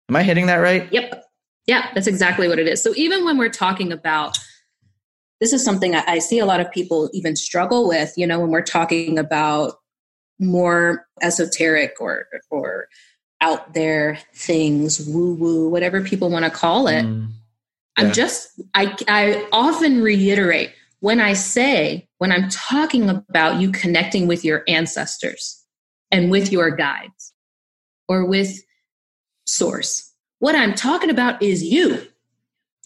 [0.09, 0.93] Am I hitting that right?
[0.93, 1.25] Yep.
[1.67, 2.83] Yeah, that's exactly what it is.
[2.83, 4.39] So even when we're talking about
[5.41, 8.51] this is something I see a lot of people even struggle with, you know, when
[8.51, 9.75] we're talking about
[10.39, 12.89] more esoteric or or
[13.41, 17.05] out there things, woo woo, whatever people want to call it.
[17.05, 17.33] Mm,
[17.97, 18.05] yeah.
[18.05, 24.27] I'm just I I often reiterate when I say when I'm talking about you connecting
[24.27, 25.65] with your ancestors
[26.11, 27.33] and with your guides
[28.09, 28.63] or with
[29.47, 30.13] source.
[30.39, 32.07] What I'm talking about is you.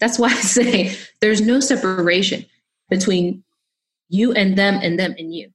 [0.01, 2.47] That's why I say there's no separation
[2.89, 3.45] between
[4.09, 5.51] you and them and them and you.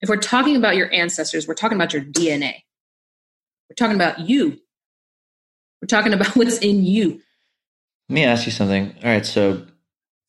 [0.00, 2.64] If we're talking about your ancestors, we're talking about your DNA.
[3.70, 4.58] We're talking about you.
[5.80, 7.20] We're talking about what's in you.
[8.08, 8.94] Let me ask you something.
[9.02, 9.66] All right, so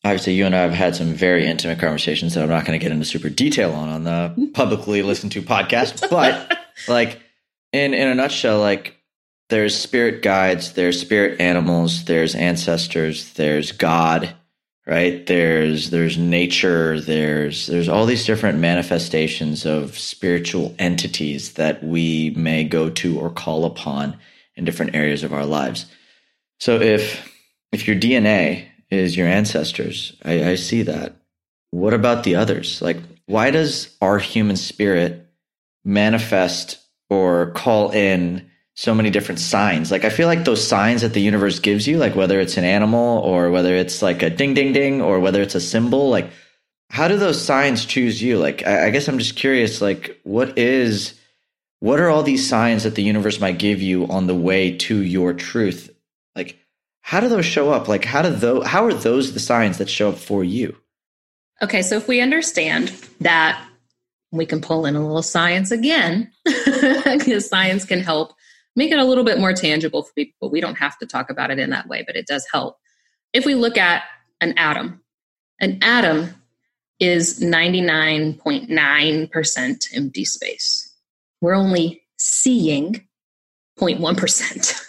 [0.04, 2.84] obviously you and I have had some very intimate conversations that I'm not going to
[2.84, 6.58] get into super detail on on the publicly listened to podcast, but
[6.88, 7.20] like
[7.72, 8.98] in in a nutshell, like
[9.50, 14.34] there's spirit guides, there's spirit animals, there's ancestors, there's God,
[14.86, 15.26] right?
[15.26, 22.64] There's there's nature, there's there's all these different manifestations of spiritual entities that we may
[22.64, 24.18] go to or call upon
[24.56, 25.86] in different areas of our lives.
[26.60, 27.33] So if
[27.74, 31.16] if your DNA is your ancestors, I, I see that.
[31.72, 32.82] What about the others?
[32.82, 35.28] Like, why does our human spirit
[35.84, 39.92] manifest or call in so many different signs.
[39.92, 42.64] Like I feel like those signs that the universe gives you, like whether it's an
[42.64, 46.30] animal or whether it's like a ding ding ding or whether it's a symbol, like
[46.90, 48.40] how do those signs choose you?
[48.40, 51.20] Like I, I guess I'm just curious, like what is
[51.80, 55.02] what are all these signs that the universe might give you on the way to
[55.02, 55.94] your truth?
[56.36, 56.58] Like
[57.06, 57.88] how do those show up?
[57.88, 60.76] Like how do those how are those the signs that show up for you?
[61.62, 62.90] Okay, so if we understand
[63.22, 63.64] that
[64.32, 68.34] we can pull in a little science again because science can help
[68.76, 70.50] make it a little bit more tangible for people.
[70.50, 72.78] We don't have to talk about it in that way, but it does help.
[73.32, 74.02] If we look at
[74.42, 75.04] an atom,
[75.60, 76.34] an atom
[77.00, 80.92] is 99.9% empty space.
[81.42, 83.08] We're only seeing
[83.80, 84.84] 0.1%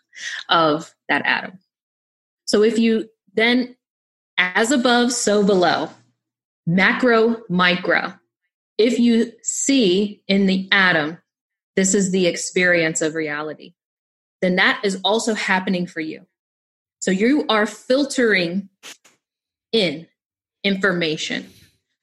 [0.48, 1.58] of that atom.
[2.46, 3.76] So if you then,
[4.38, 5.90] as above, so below,
[6.66, 8.14] macro, micro,
[8.78, 11.18] if you see in the atom,
[11.76, 13.74] this is the experience of reality,
[14.40, 16.26] then that is also happening for you.
[17.00, 18.68] So you are filtering
[19.72, 20.06] in
[20.64, 21.48] information.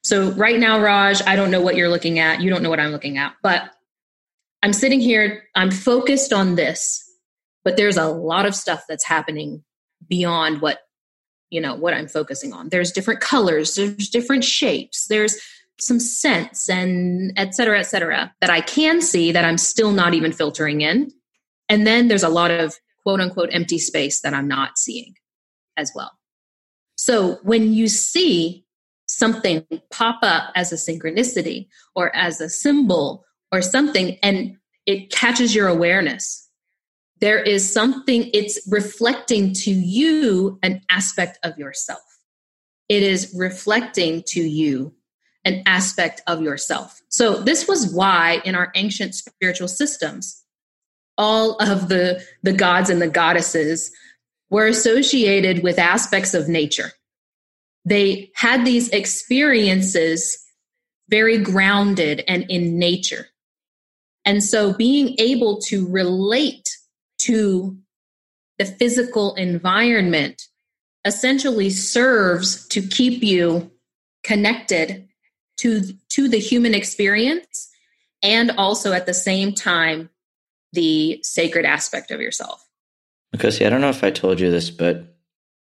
[0.02, 2.40] So right now, Raj, I don't know what you're looking at.
[2.40, 3.70] You don't know what I'm looking at, but
[4.62, 7.07] I'm sitting here, I'm focused on this,
[7.68, 9.62] but there's a lot of stuff that's happening
[10.08, 10.78] beyond what
[11.50, 15.38] you know what i'm focusing on there's different colors there's different shapes there's
[15.80, 20.14] some scents and et cetera, et cetera, that I can see that I'm still not
[20.14, 21.10] even filtering in.
[21.68, 25.14] And then there's a lot of quote unquote empty space that I'm not seeing
[25.76, 26.12] as well.
[26.96, 28.64] So when you see
[29.06, 35.54] something pop up as a synchronicity or as a symbol or something, and it catches
[35.54, 36.47] your awareness,
[37.20, 42.00] there is something, it's reflecting to you an aspect of yourself.
[42.88, 44.94] It is reflecting to you
[45.44, 47.00] an aspect of yourself.
[47.08, 50.42] So, this was why in our ancient spiritual systems,
[51.16, 53.90] all of the the gods and the goddesses
[54.50, 56.92] were associated with aspects of nature.
[57.84, 60.38] They had these experiences
[61.08, 63.26] very grounded and in nature.
[64.24, 66.68] And so being able to relate
[67.28, 67.76] to
[68.58, 70.48] the physical environment
[71.04, 73.70] essentially serves to keep you
[74.24, 75.08] connected
[75.58, 77.68] to to the human experience
[78.22, 80.08] and also at the same time
[80.72, 82.66] the sacred aspect of yourself.
[83.30, 85.16] Because I don't know if I told you this, but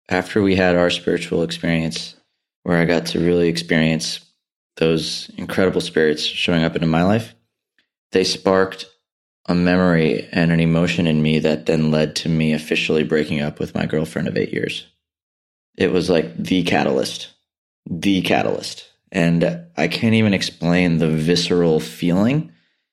[0.09, 2.15] after we had our spiritual experience,
[2.63, 4.21] where I got to really experience
[4.77, 7.35] those incredible spirits showing up into my life,
[8.13, 8.87] they sparked
[9.47, 13.61] a memory and an emotion in me that then led to me officially breaking up
[13.61, 14.87] with my girlfriend of eight years.
[15.77, 17.31] It was like the catalyst,
[17.87, 18.91] the catalyst.
[19.13, 22.53] And I can't even explain the visceral feeling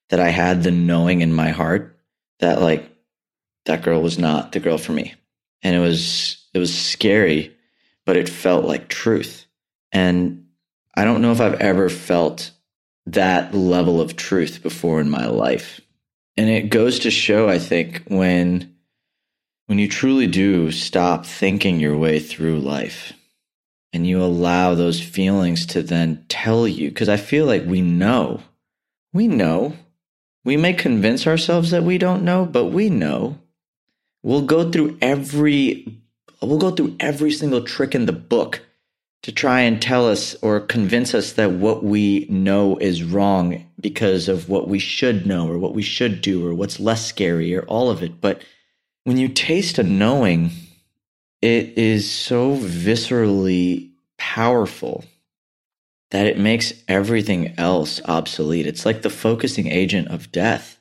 [0.10, 1.98] that I had, the knowing in my heart
[2.40, 2.92] that like
[3.66, 5.14] that girl was not the girl for me.
[5.64, 7.56] And it was it was scary,
[8.06, 9.46] but it felt like truth.
[9.92, 10.48] And
[10.96, 12.52] I don't know if I've ever felt
[13.06, 15.80] that level of truth before in my life.
[16.38, 18.76] And it goes to show I think when
[19.68, 23.14] when you truly do stop thinking your way through life
[23.94, 28.42] and you allow those feelings to then tell you because I feel like we know.
[29.14, 29.76] We know
[30.44, 33.38] we may convince ourselves that we don't know, but we know.
[34.24, 36.02] We'll go through every
[36.42, 38.62] we'll go through every single trick in the book
[39.24, 44.30] to try and tell us or convince us that what we know is wrong because
[44.30, 47.64] of what we should know or what we should do or what's less scary or
[47.64, 48.22] all of it.
[48.22, 48.44] But
[49.04, 50.52] when you taste a knowing,
[51.42, 55.04] it is so viscerally powerful
[56.12, 58.68] that it makes everything else obsolete.
[58.68, 60.78] It's like the focusing agent of death.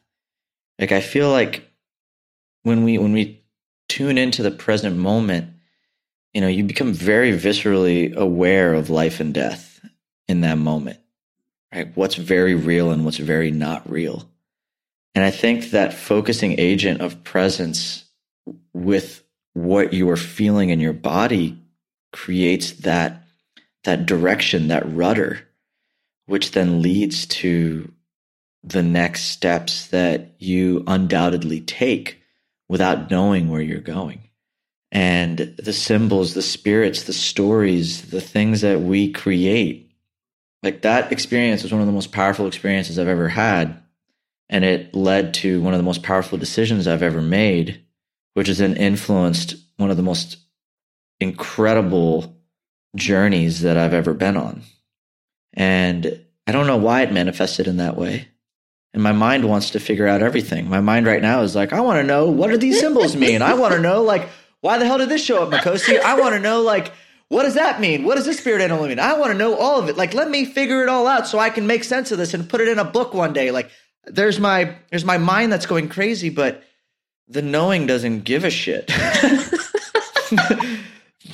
[0.78, 1.68] Like I feel like
[2.62, 3.42] when we when we
[3.88, 5.52] tune into the present moment,
[6.34, 9.80] you know, you become very viscerally aware of life and death
[10.28, 10.98] in that moment.
[11.74, 11.90] Right?
[11.96, 14.28] What's very real and what's very not real.
[15.14, 18.04] And I think that focusing agent of presence
[18.72, 19.22] with
[19.54, 21.58] what you are feeling in your body
[22.12, 23.24] creates that
[23.84, 25.40] that direction, that rudder,
[26.26, 27.90] which then leads to
[28.62, 32.20] the next steps that you undoubtedly take
[32.68, 34.20] without knowing where you're going.
[34.92, 39.89] And the symbols, the spirits, the stories, the things that we create,
[40.62, 43.82] like that experience was one of the most powerful experiences I've ever had.
[44.48, 47.84] And it led to one of the most powerful decisions I've ever made,
[48.34, 50.38] which has then influenced one of the most
[51.20, 52.36] incredible
[52.96, 54.62] journeys that I've ever been on.
[55.54, 58.28] And I don't know why it manifested in that way.
[58.92, 60.68] And my mind wants to figure out everything.
[60.68, 63.40] My mind right now is like, I want to know what do these symbols mean?
[63.40, 64.28] I want to know like
[64.60, 66.00] why the hell did this show up, Makhosi?
[66.00, 66.92] I want to know like
[67.30, 68.02] what does that mean?
[68.02, 68.98] What does this spirit animal mean?
[68.98, 69.96] I want to know all of it.
[69.96, 72.48] Like let me figure it all out so I can make sense of this and
[72.48, 73.52] put it in a book one day.
[73.52, 73.70] Like
[74.04, 76.64] there's my there's my mind that's going crazy, but
[77.28, 78.88] the knowing doesn't give a shit.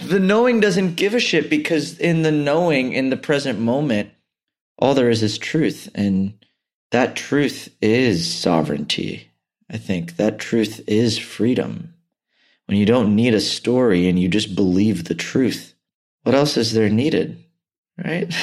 [0.05, 4.11] the knowing doesn't give a shit because in the knowing in the present moment
[4.79, 6.33] all there is is truth and
[6.91, 9.31] that truth is sovereignty
[9.71, 11.95] i think that truth is freedom
[12.67, 15.75] when you don't need a story and you just believe the truth
[16.27, 17.43] what else is there needed
[18.05, 18.35] right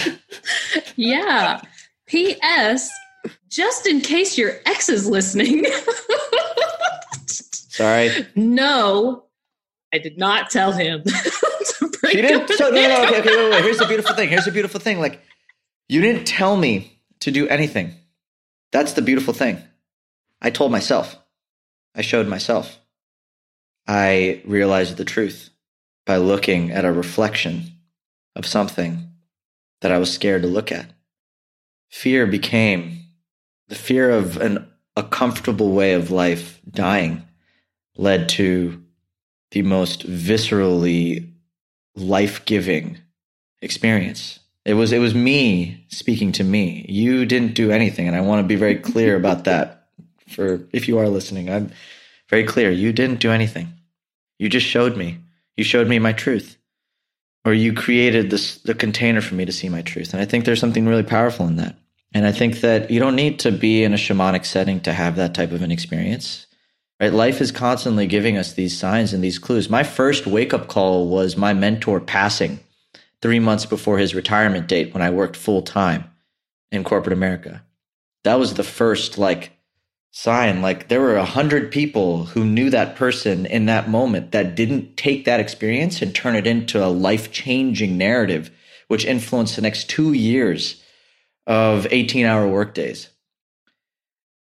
[0.95, 1.61] yeah
[2.07, 2.89] ps
[3.49, 5.65] just in case your ex is listening
[7.27, 9.25] sorry no
[9.93, 11.03] i did not tell him
[12.13, 12.49] you didn't.
[12.49, 13.63] So, no, no, okay, okay, wait, wait.
[13.63, 14.29] Here's the beautiful thing.
[14.29, 14.99] Here's the beautiful thing.
[14.99, 15.21] Like,
[15.87, 17.95] you didn't tell me to do anything.
[18.71, 19.61] That's the beautiful thing.
[20.41, 21.17] I told myself.
[21.95, 22.79] I showed myself.
[23.87, 25.49] I realized the truth
[26.05, 27.72] by looking at a reflection
[28.35, 29.09] of something
[29.81, 30.87] that I was scared to look at.
[31.89, 32.99] Fear became
[33.67, 37.23] the fear of an, a comfortable way of life dying
[37.95, 38.83] led to
[39.51, 41.31] the most viscerally
[41.95, 42.97] life-giving
[43.61, 44.39] experience.
[44.65, 46.85] It was it was me speaking to me.
[46.89, 49.87] You didn't do anything and I want to be very clear about that
[50.27, 51.49] for if you are listening.
[51.49, 51.71] I'm
[52.29, 52.71] very clear.
[52.71, 53.73] You didn't do anything.
[54.39, 55.19] You just showed me.
[55.55, 56.57] You showed me my truth.
[57.45, 60.13] Or you created this the container for me to see my truth.
[60.13, 61.77] And I think there's something really powerful in that.
[62.13, 65.15] And I think that you don't need to be in a shamanic setting to have
[65.15, 66.45] that type of an experience.
[66.99, 67.11] Right?
[67.11, 69.69] Life is constantly giving us these signs and these clues.
[69.69, 72.59] My first wake up call was my mentor passing
[73.21, 76.05] three months before his retirement date when I worked full time
[76.71, 77.63] in corporate America.
[78.23, 79.52] That was the first like
[80.13, 80.61] sign.
[80.61, 84.95] Like there were a hundred people who knew that person in that moment that didn't
[84.95, 88.51] take that experience and turn it into a life changing narrative,
[88.87, 90.81] which influenced the next two years
[91.47, 93.09] of 18 hour workdays.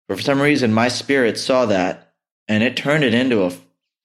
[0.06, 2.12] But for some reason, my spirit saw that
[2.46, 3.52] and it turned it into a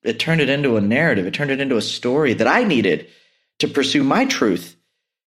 [0.04, 1.28] it turned it into a narrative.
[1.28, 3.08] It turned it into a story that I needed
[3.60, 4.76] to pursue my truth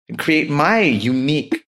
[0.09, 1.65] and create my unique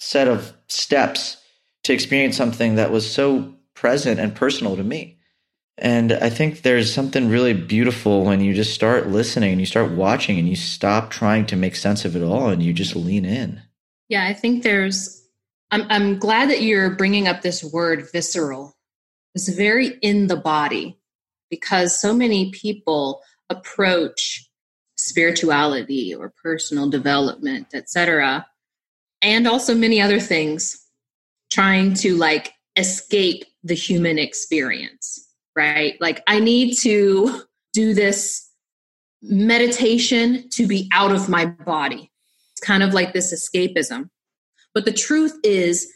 [0.00, 1.36] set of steps
[1.84, 5.18] to experience something that was so present and personal to me.
[5.76, 9.90] And I think there's something really beautiful when you just start listening and you start
[9.90, 13.24] watching and you stop trying to make sense of it all and you just lean
[13.24, 13.60] in.
[14.08, 15.26] Yeah, I think there's,
[15.72, 18.76] I'm, I'm glad that you're bringing up this word visceral.
[19.34, 20.96] It's very in the body
[21.50, 23.20] because so many people
[23.50, 24.48] approach
[24.96, 28.46] spirituality or personal development, etc.,
[29.22, 30.86] and also many other things
[31.50, 35.96] trying to like escape the human experience, right?
[36.00, 37.42] Like, I need to
[37.72, 38.48] do this
[39.22, 42.10] meditation to be out of my body.
[42.52, 44.10] It's kind of like this escapism.
[44.74, 45.90] But the truth is,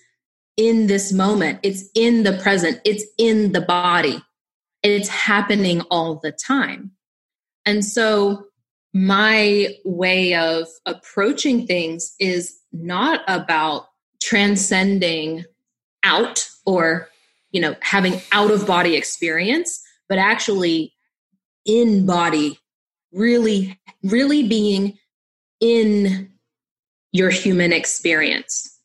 [0.57, 4.23] in this moment, it's in the present, it's in the body,
[4.83, 6.93] it's happening all the time.
[7.65, 8.47] And so,
[8.95, 13.89] my way of approaching things is not about
[14.23, 15.45] transcending
[16.03, 17.09] out or
[17.57, 20.93] you know having out of body experience but actually
[21.65, 22.61] in body
[23.13, 24.99] really really being
[25.61, 26.31] in
[27.17, 28.79] your human experience.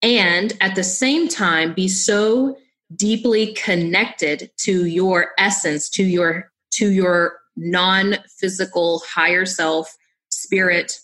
[0.00, 2.56] And at the same time be so
[2.94, 9.96] deeply connected to your essence to your to your non-physical higher self
[10.28, 11.00] spirit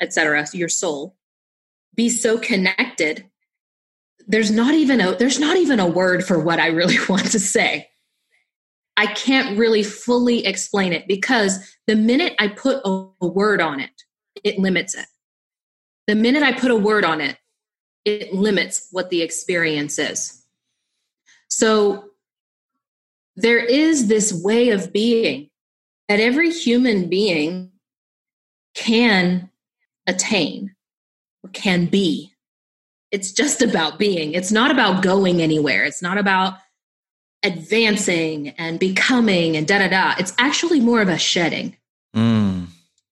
[0.00, 1.16] etc your soul.
[1.94, 3.24] Be so connected
[4.26, 7.38] there's not even a there's not even a word for what I really want to
[7.38, 7.88] say.
[8.96, 13.80] I can't really fully explain it because the minute I put a, a word on
[13.80, 14.02] it,
[14.44, 15.06] it limits it.
[16.06, 17.38] The minute I put a word on it,
[18.04, 20.44] it limits what the experience is.
[21.48, 22.10] So
[23.36, 25.50] there is this way of being
[26.08, 27.70] that every human being
[28.74, 29.50] can
[30.06, 30.74] attain
[31.42, 32.31] or can be
[33.12, 34.32] it's just about being.
[34.32, 35.84] It's not about going anywhere.
[35.84, 36.54] It's not about
[37.44, 40.14] advancing and becoming and da da da.
[40.18, 41.76] It's actually more of a shedding.
[42.16, 42.66] Mm.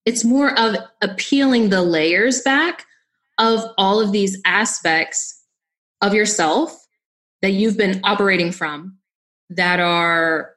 [0.07, 2.86] It's more of appealing the layers back
[3.38, 5.42] of all of these aspects
[6.01, 6.86] of yourself
[7.42, 8.96] that you've been operating from
[9.51, 10.55] that are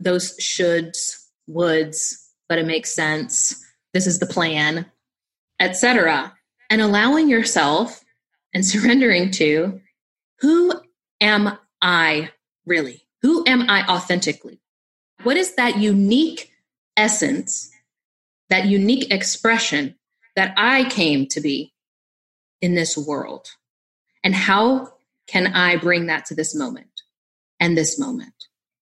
[0.00, 2.14] those shoulds, woulds,
[2.48, 3.62] but it makes sense.
[3.92, 4.86] This is the plan,
[5.60, 6.32] etc.
[6.70, 8.03] And allowing yourself
[8.54, 9.80] and surrendering to
[10.40, 10.72] who
[11.20, 12.30] am I
[12.64, 13.02] really?
[13.22, 14.60] Who am I authentically?
[15.22, 16.50] What is that unique
[16.96, 17.70] essence,
[18.50, 19.96] that unique expression
[20.36, 21.72] that I came to be
[22.60, 23.48] in this world?
[24.22, 24.94] And how
[25.26, 27.02] can I bring that to this moment
[27.60, 28.34] and this moment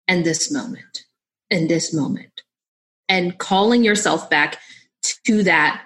[0.07, 1.05] and this moment
[1.49, 2.41] and this moment?
[3.07, 4.59] And calling yourself back
[5.25, 5.83] to that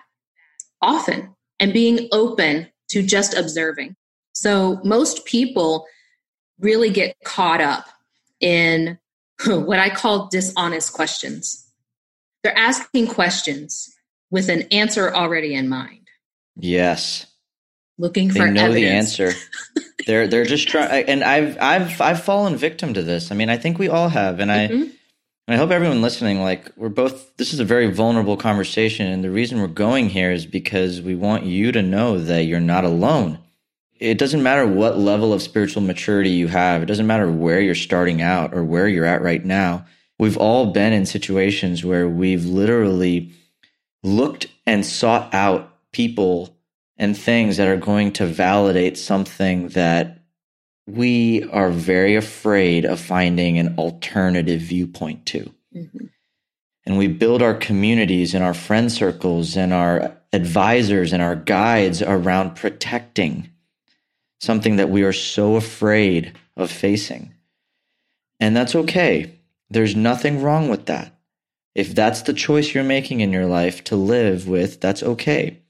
[0.82, 3.96] often and being open to just observing.
[4.34, 5.86] So most people
[6.60, 7.86] really get caught up
[8.40, 8.98] in
[9.46, 11.62] what I call dishonest questions.
[12.44, 13.94] They're asking questions
[14.30, 16.08] with an answer already in mind.
[16.56, 17.26] Yes.
[17.98, 19.18] Looking for they know evidence.
[19.18, 19.40] the answer.
[20.08, 23.32] they're they're just trying and I've I've I've fallen victim to this.
[23.32, 24.84] I mean, I think we all have and mm-hmm.
[24.84, 24.92] I
[25.48, 29.06] I hope everyone listening, like, we're both, this is a very vulnerable conversation.
[29.06, 32.60] And the reason we're going here is because we want you to know that you're
[32.60, 33.38] not alone.
[34.00, 37.76] It doesn't matter what level of spiritual maturity you have, it doesn't matter where you're
[37.76, 39.86] starting out or where you're at right now.
[40.18, 43.32] We've all been in situations where we've literally
[44.02, 46.58] looked and sought out people
[46.98, 50.25] and things that are going to validate something that
[50.88, 55.52] we are very afraid of finding an alternative viewpoint to.
[55.76, 56.06] Mm-hmm.
[56.86, 62.02] And we build our communities and our friend circles and our advisors and our guides
[62.02, 63.50] around protecting
[64.40, 67.34] something that we are so afraid of facing.
[68.40, 69.40] And that's okay.
[69.70, 71.14] There's nothing wrong with that.
[71.74, 75.62] If that's the choice you're making in your life to live with, that's okay.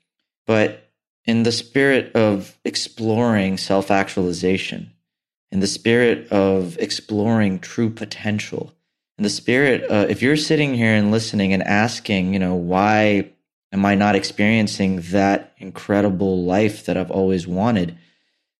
[0.45, 0.91] But
[1.25, 4.91] in the spirit of exploring self actualization,
[5.55, 8.73] in the spirit of exploring true potential,
[9.17, 13.31] in the spirit, uh, if you're sitting here and listening and asking, you know, why
[13.71, 17.97] am I not experiencing that incredible life that I've always wanted?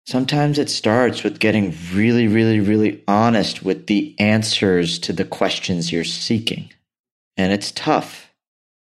[0.06, 5.92] sometimes it starts with getting really, really, really honest with the answers to the questions
[5.92, 6.72] you're seeking.
[7.38, 8.32] And it's tough.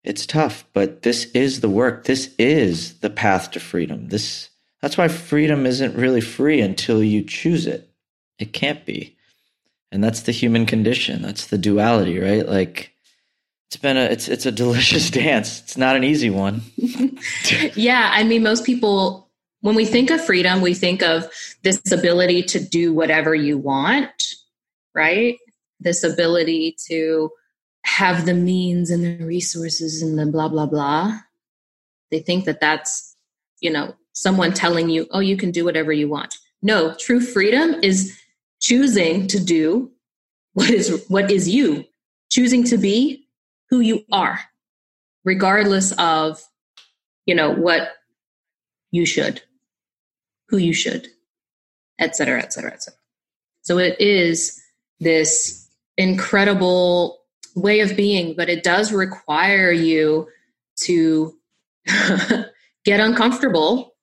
[0.04, 2.04] It's tough, but this is the work.
[2.04, 4.10] This is the path to freedom.
[4.10, 4.50] This
[4.82, 7.90] that's why freedom isn't really free until you choose it.
[8.40, 9.16] It can't be.
[9.92, 11.22] And that's the human condition.
[11.22, 12.48] That's the duality, right?
[12.48, 12.94] Like
[13.68, 15.62] it's been a it's it's a delicious dance.
[15.62, 16.62] It's not an easy one.
[17.76, 19.30] yeah, I mean most people
[19.62, 21.32] when we think of freedom, we think of
[21.64, 24.36] this ability to do whatever you want,
[24.94, 25.38] right?
[25.80, 27.32] This ability to
[27.86, 31.20] have the means and the resources and the blah blah blah.
[32.12, 33.16] They think that that's,
[33.60, 37.76] you know, someone telling you, "Oh, you can do whatever you want." No, true freedom
[37.82, 38.18] is
[38.64, 39.92] choosing to do
[40.54, 41.86] what is what is you,
[42.32, 43.28] choosing to be
[43.70, 44.40] who you are,
[45.24, 46.42] regardless of,
[47.26, 47.90] you know, what
[48.92, 49.42] you should,
[50.48, 51.08] who you should,
[52.00, 53.00] et cetera, et cetera, et cetera.
[53.62, 54.62] So it is
[55.00, 57.20] this incredible
[57.56, 60.28] way of being, but it does require you
[60.84, 61.36] to
[62.86, 63.96] get uncomfortable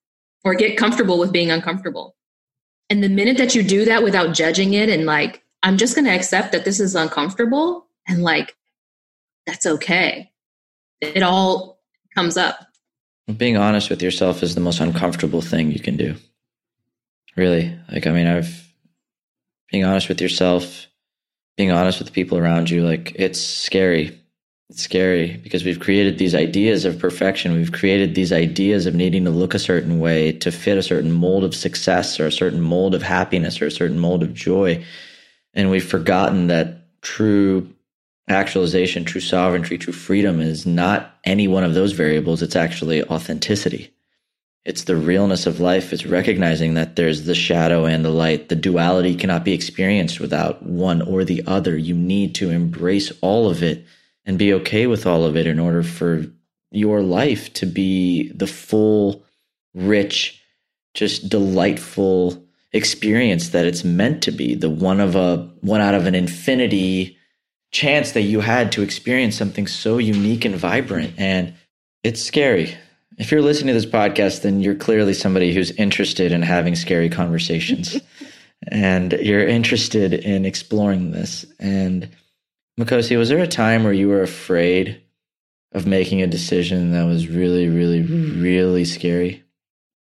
[0.45, 2.15] or get comfortable with being uncomfortable.
[2.91, 6.07] And the minute that you do that without judging it and like, I'm just going
[6.07, 8.57] to accept that this is uncomfortable and like
[9.47, 10.31] that's okay.
[11.01, 11.81] It all
[12.15, 12.67] comes up.
[13.37, 16.17] Being honest with yourself is the most uncomfortable thing you can do.
[17.37, 17.79] Really.
[17.91, 18.69] Like, I mean, I've,
[19.71, 20.89] being honest with yourself,
[21.57, 24.20] being honest with the people around you, like, it's scary.
[24.71, 27.55] It's scary because we've created these ideas of perfection.
[27.55, 31.11] We've created these ideas of needing to look a certain way to fit a certain
[31.11, 34.85] mold of success or a certain mold of happiness or a certain mold of joy.
[35.55, 37.69] And we've forgotten that true
[38.29, 42.41] actualization, true sovereignty, true freedom is not any one of those variables.
[42.41, 43.93] It's actually authenticity.
[44.65, 45.93] It's the realness of life.
[45.93, 48.49] It's recognizing that there's the shadow and the light.
[48.49, 51.77] The duality cannot be experienced without one or the other.
[51.77, 53.85] You need to embrace all of it
[54.31, 56.25] and be okay with all of it in order for
[56.71, 59.25] your life to be the full,
[59.75, 60.41] rich,
[60.95, 62.41] just delightful
[62.73, 64.55] experience that it's meant to be.
[64.55, 67.19] The one of a one out of an infinity
[67.73, 71.13] chance that you had to experience something so unique and vibrant.
[71.19, 71.53] And
[72.05, 72.77] it's scary.
[73.19, 77.11] If you're listening to this podcast, then you're clearly somebody who's interested in having scary
[77.11, 78.01] conversations
[78.69, 81.45] and you're interested in exploring this.
[81.59, 82.09] And
[82.81, 85.03] Makhosi, was there a time where you were afraid
[85.73, 89.45] of making a decision that was really, really, really scary?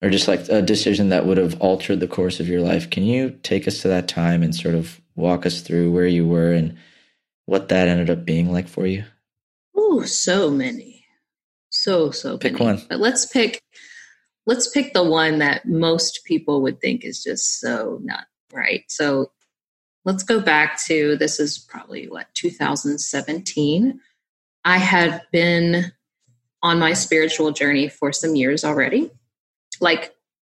[0.01, 2.89] Or just like a decision that would have altered the course of your life?
[2.89, 6.27] Can you take us to that time and sort of walk us through where you
[6.27, 6.77] were and
[7.45, 9.05] what that ended up being like for you?
[9.75, 11.05] Oh, so many.
[11.69, 12.65] So, so pick many.
[12.65, 12.81] one.
[12.89, 13.61] But let's pick
[14.45, 18.83] let's pick the one that most people would think is just so not right.
[18.89, 19.31] So
[20.05, 23.99] let's go back to this is probably what 2017.
[24.63, 25.91] I had been
[26.63, 29.11] on my spiritual journey for some years already,
[29.81, 30.15] like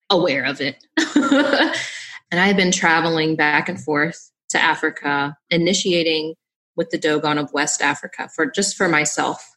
[0.09, 0.85] aware of it.
[1.15, 6.35] and I had been traveling back and forth to Africa, initiating
[6.75, 9.55] with the Dogon of West Africa for just for myself.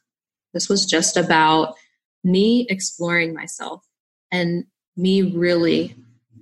[0.53, 1.75] This was just about
[2.23, 3.85] me exploring myself
[4.31, 4.65] and
[4.95, 5.95] me really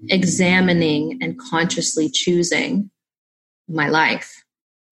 [0.10, 2.90] examining and consciously choosing
[3.68, 4.44] my life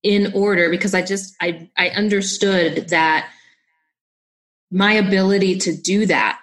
[0.03, 3.29] in order because I just I I understood that
[4.71, 6.39] my ability to do that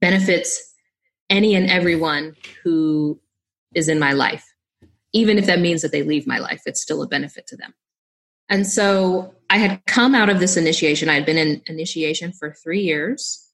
[0.00, 0.74] benefits
[1.30, 3.20] any and everyone who
[3.74, 4.44] is in my life.
[5.12, 7.74] Even if that means that they leave my life, it's still a benefit to them.
[8.48, 11.08] And so I had come out of this initiation.
[11.08, 13.48] I had been in initiation for three years.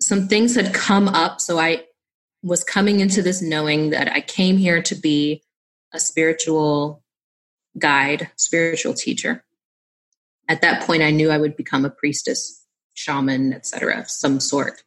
[0.00, 1.40] Some things had come up.
[1.40, 1.84] So I
[2.42, 5.42] was coming into this knowing that I came here to be
[5.92, 7.03] a spiritual
[7.78, 9.44] guide, spiritual teacher.
[10.48, 12.64] At that point, I knew I would become a priestess,
[12.94, 14.82] shaman, etc., of some sort.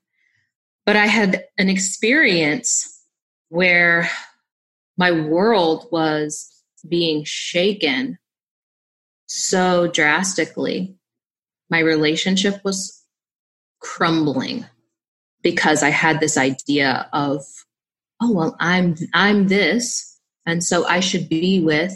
[0.85, 3.03] But I had an experience
[3.49, 4.09] where
[4.97, 6.49] my world was
[6.87, 8.17] being shaken
[9.25, 10.95] so drastically.
[11.69, 13.03] My relationship was
[13.79, 14.65] crumbling
[15.43, 17.43] because I had this idea of,
[18.21, 21.93] oh well, I'm I'm this, and so I should be with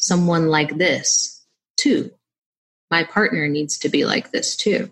[0.00, 1.44] someone like this
[1.76, 2.10] too.
[2.90, 4.90] My partner needs to be like this too,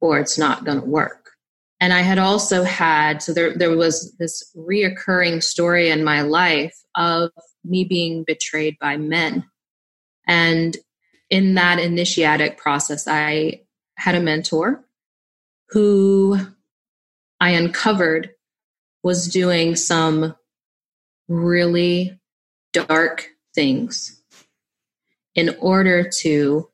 [0.00, 1.32] or it's not going to work.
[1.80, 6.76] And I had also had so there there was this reoccurring story in my life
[6.94, 7.30] of
[7.64, 9.44] me being betrayed by men.
[10.26, 10.76] And
[11.28, 13.62] in that initiatic process, I
[13.96, 14.84] had a mentor
[15.70, 16.38] who
[17.40, 18.30] I uncovered
[19.02, 20.34] was doing some
[21.28, 22.18] really
[22.72, 24.19] dark things
[25.40, 26.68] in order to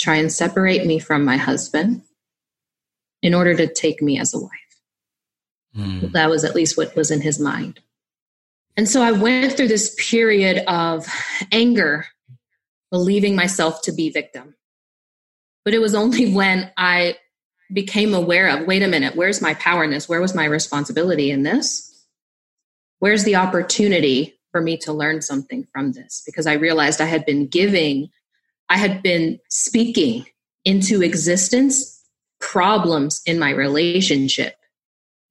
[0.00, 2.02] try and separate me from my husband,
[3.22, 4.50] in order to take me as a wife.
[5.76, 6.12] Mm.
[6.12, 7.80] That was at least what was in his mind.
[8.76, 11.06] And so I went through this period of
[11.50, 12.06] anger,
[12.90, 14.54] believing myself to be victim.
[15.64, 17.16] But it was only when I
[17.72, 20.08] became aware of wait a minute, where's my power in this?
[20.08, 21.84] Where was my responsibility in this?
[22.98, 26.20] Where's the opportunity for me to learn something from this?
[26.26, 28.10] Because I realized I had been giving,
[28.68, 30.26] I had been speaking
[30.64, 32.04] into existence
[32.40, 34.56] problems in my relationship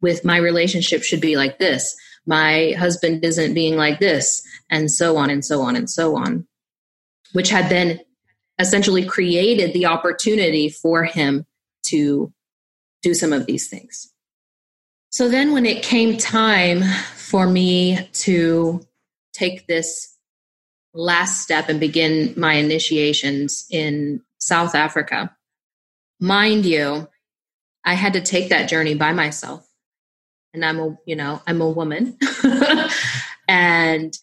[0.02, 5.16] with my relationship should be like this my husband isn't being like this and so
[5.16, 6.46] on and so on and so on
[7.32, 7.98] which had then
[8.60, 11.46] essentially created the opportunity for him
[11.84, 12.32] to
[13.02, 14.12] do some of these things
[15.10, 16.84] so then when it came time
[17.16, 18.87] for me to
[19.38, 20.16] take this
[20.94, 25.36] last step and begin my initiations in south africa
[26.20, 27.08] mind you
[27.86, 29.68] i had to take that journey by myself
[30.58, 32.18] and I'm a, you know, I'm a woman
[33.48, 34.18] and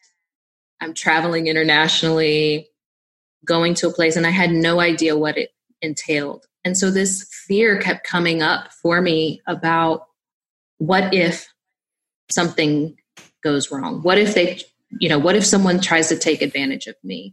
[0.81, 2.69] I'm traveling internationally,
[3.45, 5.51] going to a place, and I had no idea what it
[5.81, 6.45] entailed.
[6.65, 10.07] And so this fear kept coming up for me about
[10.79, 11.47] what if
[12.31, 12.97] something
[13.43, 14.03] goes wrong?
[14.03, 14.61] What if they,
[15.01, 17.33] you know, what if someone tries to take advantage of me?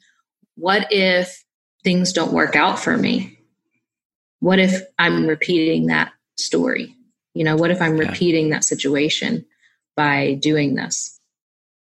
[0.56, 1.44] What if
[1.84, 3.40] things don't work out for me?
[4.40, 6.96] What if I'm repeating that story?
[7.34, 9.46] You know, what if I'm repeating that situation
[9.96, 11.20] by doing this?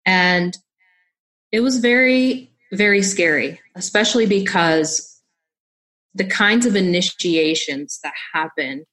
[0.05, 0.57] And
[1.53, 5.21] it was very, very scary, especially because
[6.15, 8.85] the kinds of initiations that happen,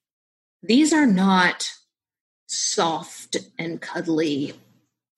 [0.62, 1.70] these are not
[2.48, 4.54] soft and cuddly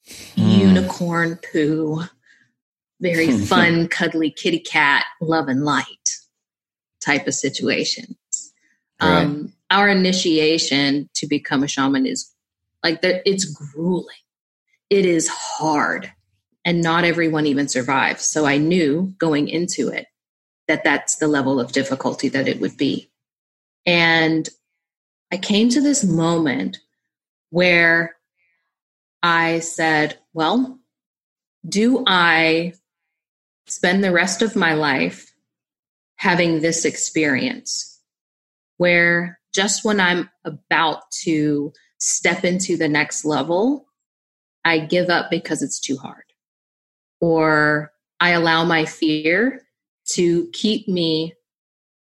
[0.08, 0.58] mm.
[0.58, 2.04] unicorn poo,
[3.00, 6.18] very fun, cuddly kitty cat, love and light
[7.02, 8.16] type of situations.
[9.02, 9.24] Right.
[9.24, 12.34] Um, our initiation to become a shaman is
[12.84, 14.08] like that it's grueling
[14.90, 16.12] it is hard
[16.64, 20.08] and not everyone even survives so i knew going into it
[20.68, 23.10] that that's the level of difficulty that it would be
[23.86, 24.50] and
[25.32, 26.78] i came to this moment
[27.50, 28.17] where
[29.28, 30.80] i said well
[31.68, 32.74] do i
[33.66, 35.34] spend the rest of my life
[36.16, 37.98] having this experience
[38.78, 43.88] where just when I'm about to step into the next level,
[44.64, 46.24] I give up because it's too hard.
[47.20, 49.64] Or I allow my fear
[50.10, 51.34] to keep me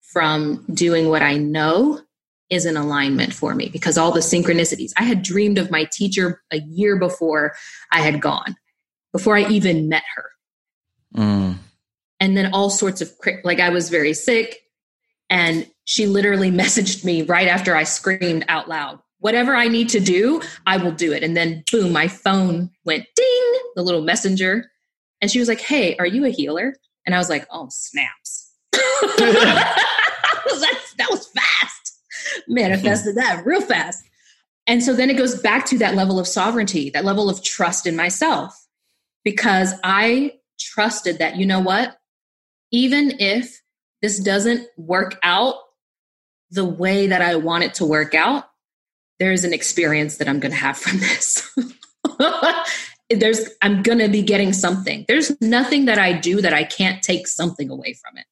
[0.01, 2.01] from doing what I know
[2.53, 4.91] is an alignment for me because all the synchronicities.
[4.97, 7.55] I had dreamed of my teacher a year before
[7.91, 8.55] I had gone,
[9.11, 10.29] before I even met her.
[11.17, 11.57] Mm.
[12.19, 13.11] And then all sorts of,
[13.43, 14.59] like, I was very sick.
[15.29, 19.99] And she literally messaged me right after I screamed out loud, whatever I need to
[19.99, 21.23] do, I will do it.
[21.23, 24.69] And then boom, my phone went ding, the little messenger.
[25.21, 26.75] And she was like, Hey, are you a healer?
[27.05, 28.51] And I was like, Oh, snaps.
[28.73, 31.52] that, that was fast.
[32.47, 34.03] Manifested that real fast.
[34.67, 37.85] And so then it goes back to that level of sovereignty, that level of trust
[37.85, 38.67] in myself,
[39.23, 41.97] because I trusted that, you know what?
[42.71, 43.61] Even if
[44.01, 45.55] this doesn't work out
[46.51, 48.45] the way that I want it to work out,
[49.19, 51.55] there's an experience that I'm going to have from this.
[53.09, 55.05] there's I'm going to be getting something.
[55.07, 58.25] There's nothing that I do that I can't take something away from it.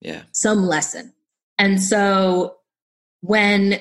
[0.00, 0.22] Yeah.
[0.32, 1.12] Some lesson.
[1.58, 2.56] And so
[3.26, 3.80] when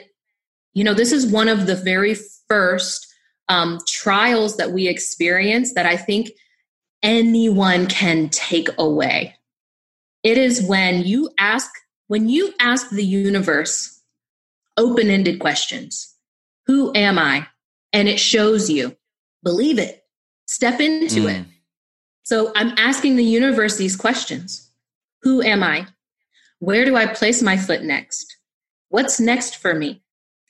[0.73, 2.15] you know this is one of the very
[2.47, 3.07] first
[3.47, 6.31] um, trials that we experience that I think
[7.03, 9.35] anyone can take away
[10.25, 11.69] it is when you ask
[12.07, 14.01] when you ask the universe
[14.75, 16.13] open-ended questions.
[16.65, 17.47] Who am I?
[17.93, 18.97] And it shows you.
[19.43, 20.03] Believe it.
[20.47, 21.39] Step into mm.
[21.39, 21.45] it.
[22.23, 24.71] So I'm asking the universe these questions.
[25.21, 25.87] Who am I?
[26.57, 28.35] Where do I place my foot next?
[28.89, 30.01] What's next for me?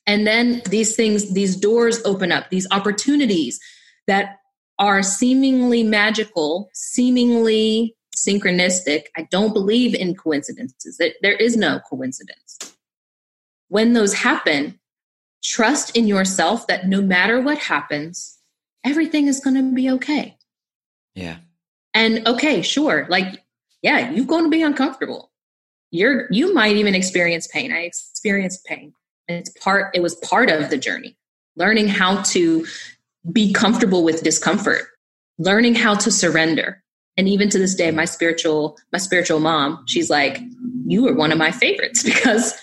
[0.08, 3.60] And then these things, these doors open up, these opportunities
[4.08, 4.38] that
[4.78, 9.06] are seemingly magical, seemingly synchronistic.
[9.18, 11.02] I don't believe in coincidences.
[11.22, 12.76] There is no coincidence.
[13.70, 14.80] When those happen,
[15.44, 18.38] trust in yourself that no matter what happens,
[18.84, 20.38] everything is going to be okay.
[21.16, 21.38] Yeah.
[21.94, 23.08] And okay, sure.
[23.10, 23.44] Like,
[23.82, 25.32] yeah, you're going to be uncomfortable.
[25.96, 27.72] You're you might even experience pain.
[27.72, 28.94] I experienced pain.
[29.28, 31.18] And it's part it was part of the journey.
[31.56, 32.66] Learning how to
[33.32, 34.86] be comfortable with discomfort
[35.38, 36.82] learning how to surrender.
[37.18, 40.42] And even to this day, my spiritual, my spiritual mom, she's like,
[40.86, 42.54] you were one of my favorites because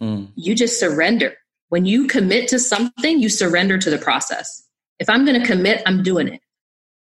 [0.00, 0.28] mm.
[0.34, 1.34] you just surrender.
[1.68, 4.64] When you commit to something, you surrender to the process.
[4.98, 6.40] If I'm going to commit, I'm doing it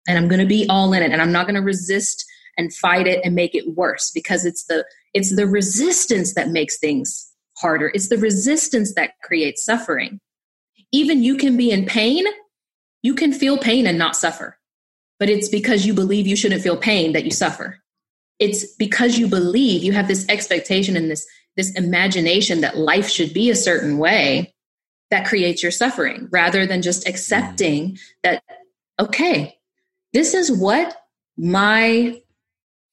[0.07, 2.25] and I'm going to be all in it and I'm not going to resist
[2.57, 4.85] and fight it and make it worse because it's the
[5.15, 7.91] it's the resistance that makes things harder.
[7.95, 10.21] It's the resistance that creates suffering.
[10.93, 12.25] Even you can be in pain,
[13.03, 14.59] you can feel pain and not suffer.
[15.19, 17.79] But it's because you believe you shouldn't feel pain that you suffer.
[18.39, 21.27] It's because you believe you have this expectation and this
[21.57, 24.55] this imagination that life should be a certain way
[25.11, 27.99] that creates your suffering rather than just accepting mm.
[28.23, 28.43] that
[28.99, 29.59] okay,
[30.13, 30.97] this is what
[31.37, 32.21] my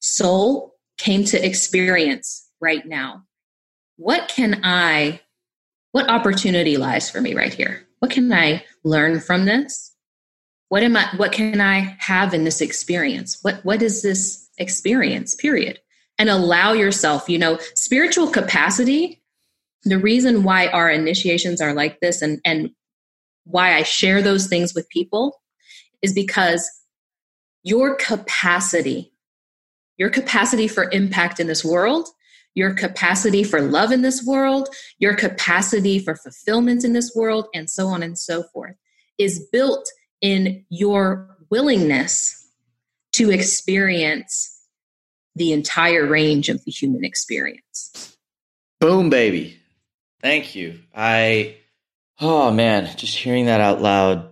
[0.00, 3.24] soul came to experience right now.
[3.96, 5.20] What can I,
[5.92, 7.86] what opportunity lies for me right here?
[7.98, 9.94] What can I learn from this?
[10.68, 13.38] What am I, what can I have in this experience?
[13.42, 15.80] What, what is this experience, period?
[16.18, 19.22] And allow yourself, you know, spiritual capacity.
[19.84, 22.70] The reason why our initiations are like this and, and
[23.44, 25.40] why I share those things with people
[26.02, 26.68] is because
[27.62, 29.12] your capacity,
[29.98, 32.08] your capacity for impact in this world,
[32.54, 34.68] your capacity for love in this world,
[34.98, 38.76] your capacity for fulfillment in this world, and so on and so forth,
[39.18, 39.90] is built
[40.20, 42.46] in your willingness
[43.12, 44.54] to experience
[45.34, 48.16] the entire range of the human experience.
[48.80, 49.58] Boom, baby.
[50.20, 50.80] Thank you.
[50.94, 51.56] I,
[52.20, 54.30] oh man, just hearing that out loud,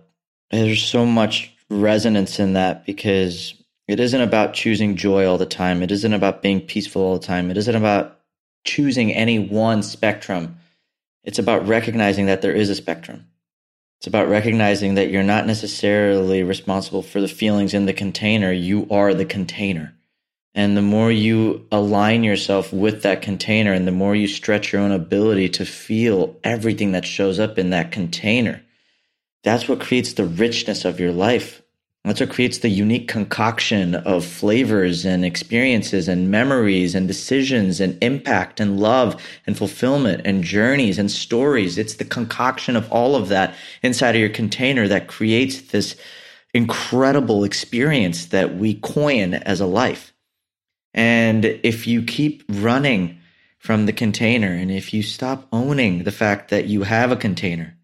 [0.51, 3.53] there's so much resonance in that because
[3.87, 5.81] it isn't about choosing joy all the time.
[5.81, 7.49] It isn't about being peaceful all the time.
[7.49, 8.19] It isn't about
[8.65, 10.57] choosing any one spectrum.
[11.23, 13.27] It's about recognizing that there is a spectrum.
[13.99, 18.51] It's about recognizing that you're not necessarily responsible for the feelings in the container.
[18.51, 19.93] You are the container.
[20.53, 24.81] And the more you align yourself with that container and the more you stretch your
[24.81, 28.63] own ability to feel everything that shows up in that container,
[29.43, 31.61] that's what creates the richness of your life.
[32.03, 38.01] That's what creates the unique concoction of flavors and experiences and memories and decisions and
[38.01, 41.77] impact and love and fulfillment and journeys and stories.
[41.77, 45.97] It's the concoction of all of that inside of your container that creates this
[46.53, 50.13] incredible experience that we coin as a life.
[50.93, 53.19] And if you keep running
[53.59, 57.77] from the container and if you stop owning the fact that you have a container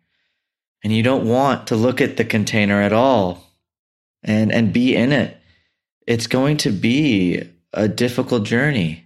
[0.83, 3.52] and you don't want to look at the container at all
[4.23, 5.37] and and be in it.
[6.07, 9.05] It's going to be a difficult journey.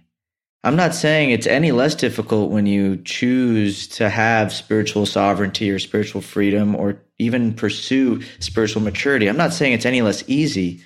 [0.64, 5.78] I'm not saying it's any less difficult when you choose to have spiritual sovereignty or
[5.78, 9.28] spiritual freedom or even pursue spiritual maturity.
[9.28, 10.82] I'm not saying it's any less easy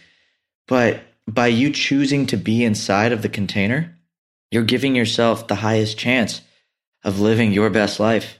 [0.68, 3.95] but by you choosing to be inside of the container
[4.53, 6.43] you're giving yourself the highest chance
[7.03, 8.39] of living your best life.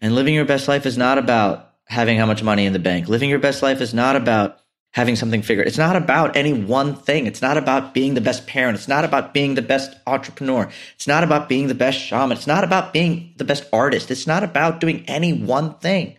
[0.00, 3.08] And living your best life is not about having how much money in the bank.
[3.08, 4.58] Living your best life is not about
[4.98, 5.68] having something figured.
[5.68, 7.26] It's not about any one thing.
[7.28, 8.76] It's not about being the best parent.
[8.76, 10.68] It's not about being the best entrepreneur.
[10.96, 12.36] It's not about being the best shaman.
[12.36, 14.10] It's not about being the best artist.
[14.10, 16.16] It's not about doing any one thing.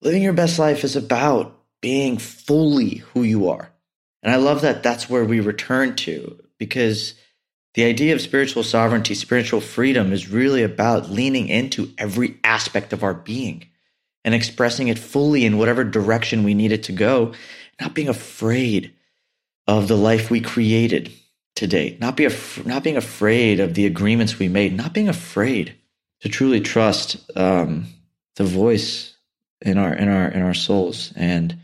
[0.00, 3.70] Living your best life is about being fully who you are.
[4.22, 7.12] And I love that that's where we return to because
[7.74, 13.04] the idea of spiritual sovereignty, spiritual freedom is really about leaning into every aspect of
[13.04, 13.66] our being
[14.24, 17.34] and expressing it fully in whatever direction we need it to go
[17.82, 18.94] not being afraid
[19.66, 21.12] of the life we created
[21.56, 25.74] today, not be af- not being afraid of the agreements we made, not being afraid
[26.20, 27.86] to truly trust um,
[28.36, 29.16] the voice
[29.60, 31.12] in our in our in our souls.
[31.16, 31.56] And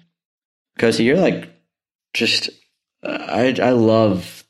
[0.74, 1.50] because you're like
[2.12, 2.50] just
[3.02, 4.44] I I love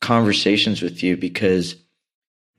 [0.00, 1.74] conversations with you because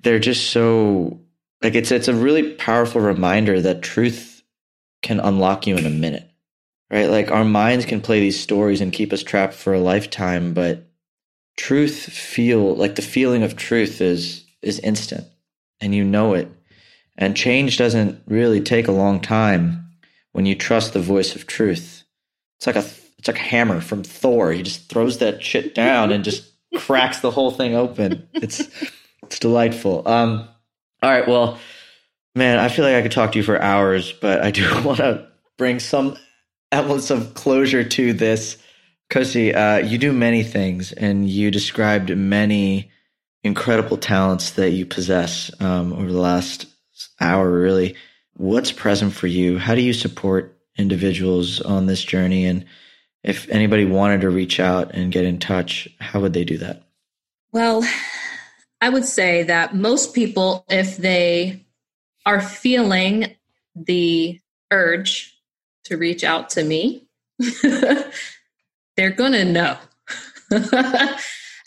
[0.01, 1.21] they're just so
[1.61, 4.43] like it's it's a really powerful reminder that truth
[5.01, 6.29] can unlock you in a minute
[6.93, 7.09] right?
[7.09, 10.87] Like our minds can play these stories and keep us trapped for a lifetime, but
[11.57, 15.25] truth feel like the feeling of truth is is instant
[15.81, 16.47] and you know it.
[17.17, 19.87] And change doesn't really take a long time
[20.31, 22.03] when you trust the voice of truth.
[22.59, 22.85] It's like a
[23.17, 24.51] it's like a hammer from Thor.
[24.51, 28.27] He just throws that shit down and just cracks the whole thing open.
[28.33, 28.61] It's
[29.23, 30.07] it's delightful.
[30.07, 30.47] Um
[31.01, 31.57] all right, well,
[32.35, 34.99] man, I feel like I could talk to you for hours, but I do want
[34.99, 35.27] to
[35.57, 36.17] bring some
[36.73, 38.57] elements of closure to this.
[39.09, 42.91] Kosi, uh, you do many things, and you described many
[43.43, 46.65] incredible talents that you possess um, over the last
[47.21, 47.49] hour.
[47.51, 47.95] Really,
[48.33, 49.59] what's present for you?
[49.59, 52.65] How do you support individuals on this journey, and
[53.23, 56.83] if anybody wanted to reach out and get in touch, how would they do that?
[57.51, 57.87] Well,
[58.81, 61.63] I would say that most people, if they
[62.25, 63.35] are feeling
[63.75, 65.37] the urge
[65.85, 67.07] to reach out to me,
[68.95, 69.77] they're going to know.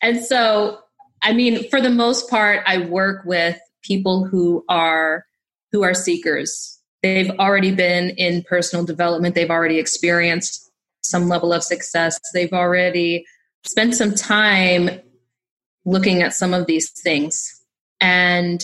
[0.02, 0.78] and so,
[1.22, 5.26] I mean, for the most part, I work with people who are
[5.72, 6.80] who are seekers.
[7.02, 9.34] They've already been in personal development.
[9.34, 10.70] They've already experienced
[11.02, 12.18] some level of success.
[12.32, 13.26] They've already
[13.64, 14.90] spent some time
[15.84, 17.62] looking at some of these things.
[18.00, 18.62] And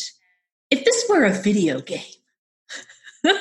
[0.71, 2.01] if this were a video game,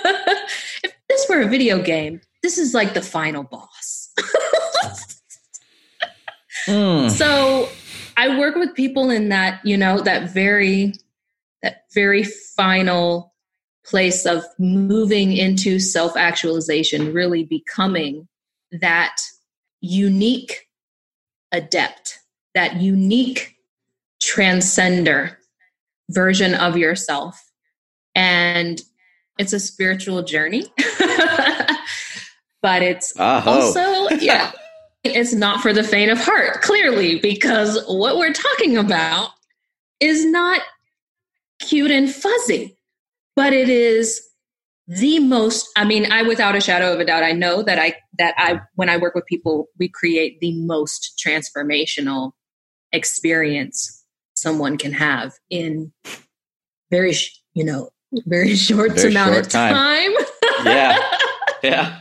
[1.32, 4.14] were a video game, this is like the final boss.
[6.68, 7.10] mm.
[7.10, 7.70] So
[8.18, 10.94] I work with people in that, you know, that very
[11.64, 13.34] that very final
[13.86, 18.28] place of moving into self-actualization, really becoming
[18.72, 19.16] that
[19.80, 20.68] unique
[21.52, 22.20] adept,
[22.56, 23.56] that unique
[24.24, 25.36] transcender
[26.10, 27.44] version of yourself.
[28.16, 28.82] And
[29.42, 30.66] it's a spiritual journey.
[32.62, 33.50] but it's uh-huh.
[33.50, 34.52] also, yeah,
[35.04, 39.32] it's not for the faint of heart, clearly, because what we're talking about
[40.00, 40.62] is not
[41.60, 42.78] cute and fuzzy,
[43.36, 44.28] but it is
[44.88, 47.94] the most i mean i without a shadow of a doubt i know that i
[48.18, 52.32] that i when i work with people we create the most transformational
[52.92, 55.94] experience someone can have in
[56.89, 57.14] very
[57.54, 57.89] you know
[58.26, 60.12] very short very amount short of time, time.
[60.66, 60.97] yeah
[61.64, 61.99] yeah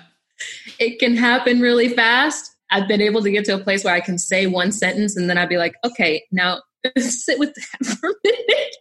[0.78, 4.00] it can happen really fast i've been able to get to a place where i
[4.00, 6.60] can say one sentence and then i'd be like okay now
[6.98, 8.76] sit with that for a minute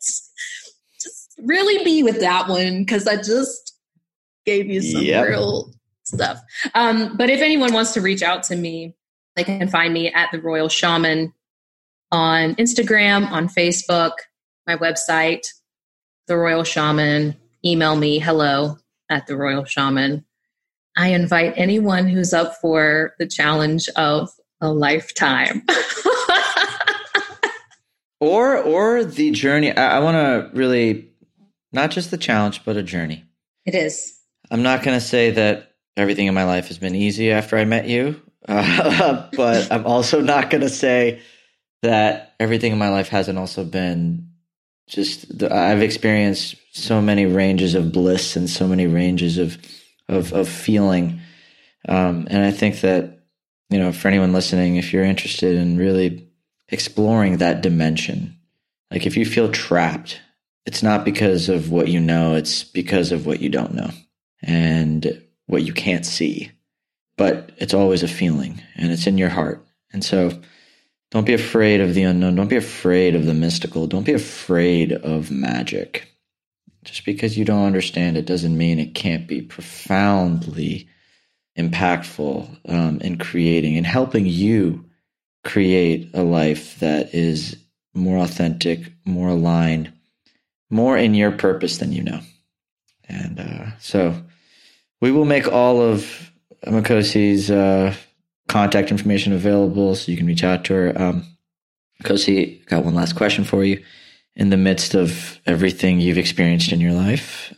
[1.01, 3.75] just really be with that one because i just
[4.45, 5.27] gave you some yep.
[5.27, 5.71] real
[6.09, 6.41] stuff.
[6.73, 8.95] Um, but if anyone wants to reach out to me,
[9.36, 11.34] they can find me at the Royal Shaman
[12.11, 14.13] on Instagram, on Facebook,
[14.65, 15.45] my website,
[16.30, 17.36] the Royal Shaman.
[17.65, 18.77] Email me hello
[19.09, 20.23] at the Royal Shaman.
[20.95, 24.30] I invite anyone who's up for the challenge of
[24.61, 25.63] a lifetime.
[28.21, 29.75] or or the journey.
[29.75, 31.09] I, I want to really
[31.73, 33.25] not just the challenge, but a journey.
[33.65, 34.17] It is.
[34.51, 37.65] I'm not going to say that everything in my life has been easy after I
[37.65, 41.21] met you, uh, but I'm also not going to say
[41.82, 44.28] that everything in my life hasn't also been
[44.89, 45.43] just.
[45.43, 49.57] I've experienced so many ranges of bliss and so many ranges of
[50.07, 51.21] of, of feeling,
[51.87, 53.19] um, and I think that
[53.69, 56.27] you know, for anyone listening, if you're interested in really
[56.69, 58.37] exploring that dimension,
[58.91, 60.19] like if you feel trapped,
[60.65, 63.91] it's not because of what you know; it's because of what you don't know
[64.41, 66.51] and what you can't see.
[67.17, 69.65] But it's always a feeling and it's in your heart.
[69.91, 70.39] And so
[71.12, 72.36] don't be afraid of the unknown.
[72.36, 73.88] Don't be afraid of the mystical.
[73.88, 76.07] Don't be afraid of magic.
[76.84, 80.88] Just because you don't understand it doesn't mean it can't be profoundly
[81.57, 84.86] impactful um, in creating and helping you
[85.43, 87.57] create a life that is
[87.93, 89.91] more authentic, more aligned,
[90.70, 92.20] more in your purpose than you know.
[93.07, 94.16] And uh, so
[95.01, 96.32] we will make all of
[96.66, 97.95] Makhosi's uh,
[98.50, 101.02] contact information available so you can reach out to her.
[101.02, 101.26] Um,
[102.04, 103.82] Makhosi, got one last question for you.
[104.36, 107.54] In the midst of everything you've experienced in your life,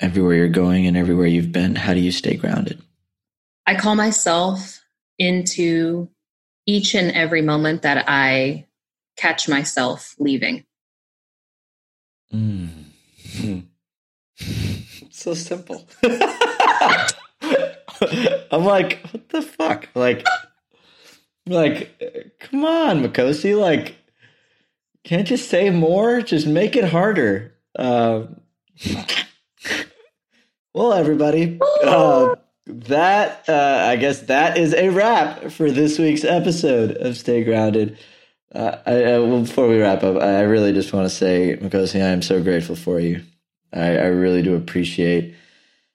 [0.00, 2.82] everywhere you're going and everywhere you've been, how do you stay grounded?
[3.66, 4.82] I call myself
[5.18, 6.08] into
[6.66, 8.66] each and every moment that I
[9.16, 10.64] catch myself leaving.
[12.32, 12.68] Mm.
[15.10, 15.86] so simple.
[18.50, 19.88] I'm like, what the fuck?
[19.94, 20.26] Like,
[21.46, 23.58] like, come on, Makhosi.
[23.58, 23.96] Like,
[25.04, 26.20] can't you say more?
[26.20, 27.54] Just make it harder.
[27.78, 28.26] Uh,
[30.74, 32.36] well, everybody, uh,
[32.66, 37.98] that uh, I guess that is a wrap for this week's episode of Stay Grounded.
[38.54, 42.08] Uh, I, well, before we wrap up, I really just want to say, Makhosi, I
[42.08, 43.22] am so grateful for you.
[43.72, 45.34] I, I really do appreciate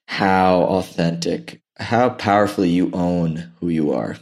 [0.06, 4.16] how authentic, how powerfully you own who you are.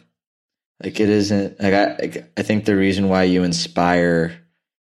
[0.83, 4.41] Like it isn't like I I think the reason why you inspire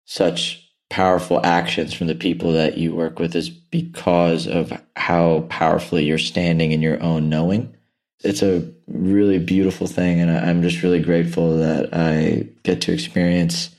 [0.06, 6.06] such powerful actions from the people that you work with is because of how powerfully
[6.06, 7.76] you're standing in your own knowing.
[8.24, 13.70] It's a really beautiful thing, and I'm just really grateful that I get to experience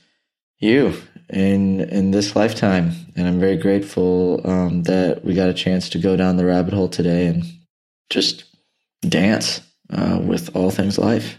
[0.59, 0.93] you
[1.29, 5.99] in in this lifetime, and I'm very grateful um, that we got a chance to
[5.99, 7.43] go down the rabbit hole today and
[8.09, 8.45] just
[9.01, 11.37] dance uh, with all things life.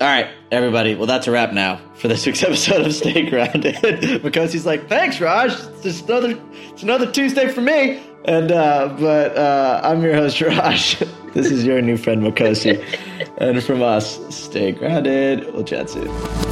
[0.00, 0.96] All right, everybody.
[0.96, 4.22] Well, that's a wrap now for this week's episode of Stay Grounded.
[4.22, 5.52] because he's like, "Thanks, Raj.
[5.52, 6.38] It's just another,
[6.72, 10.98] it's another Tuesday for me." And uh, but uh, I'm your host, Raj.
[11.34, 12.82] this is your new friend, Makhosi.
[13.38, 15.52] and from us, stay grounded.
[15.52, 16.51] We'll chat soon.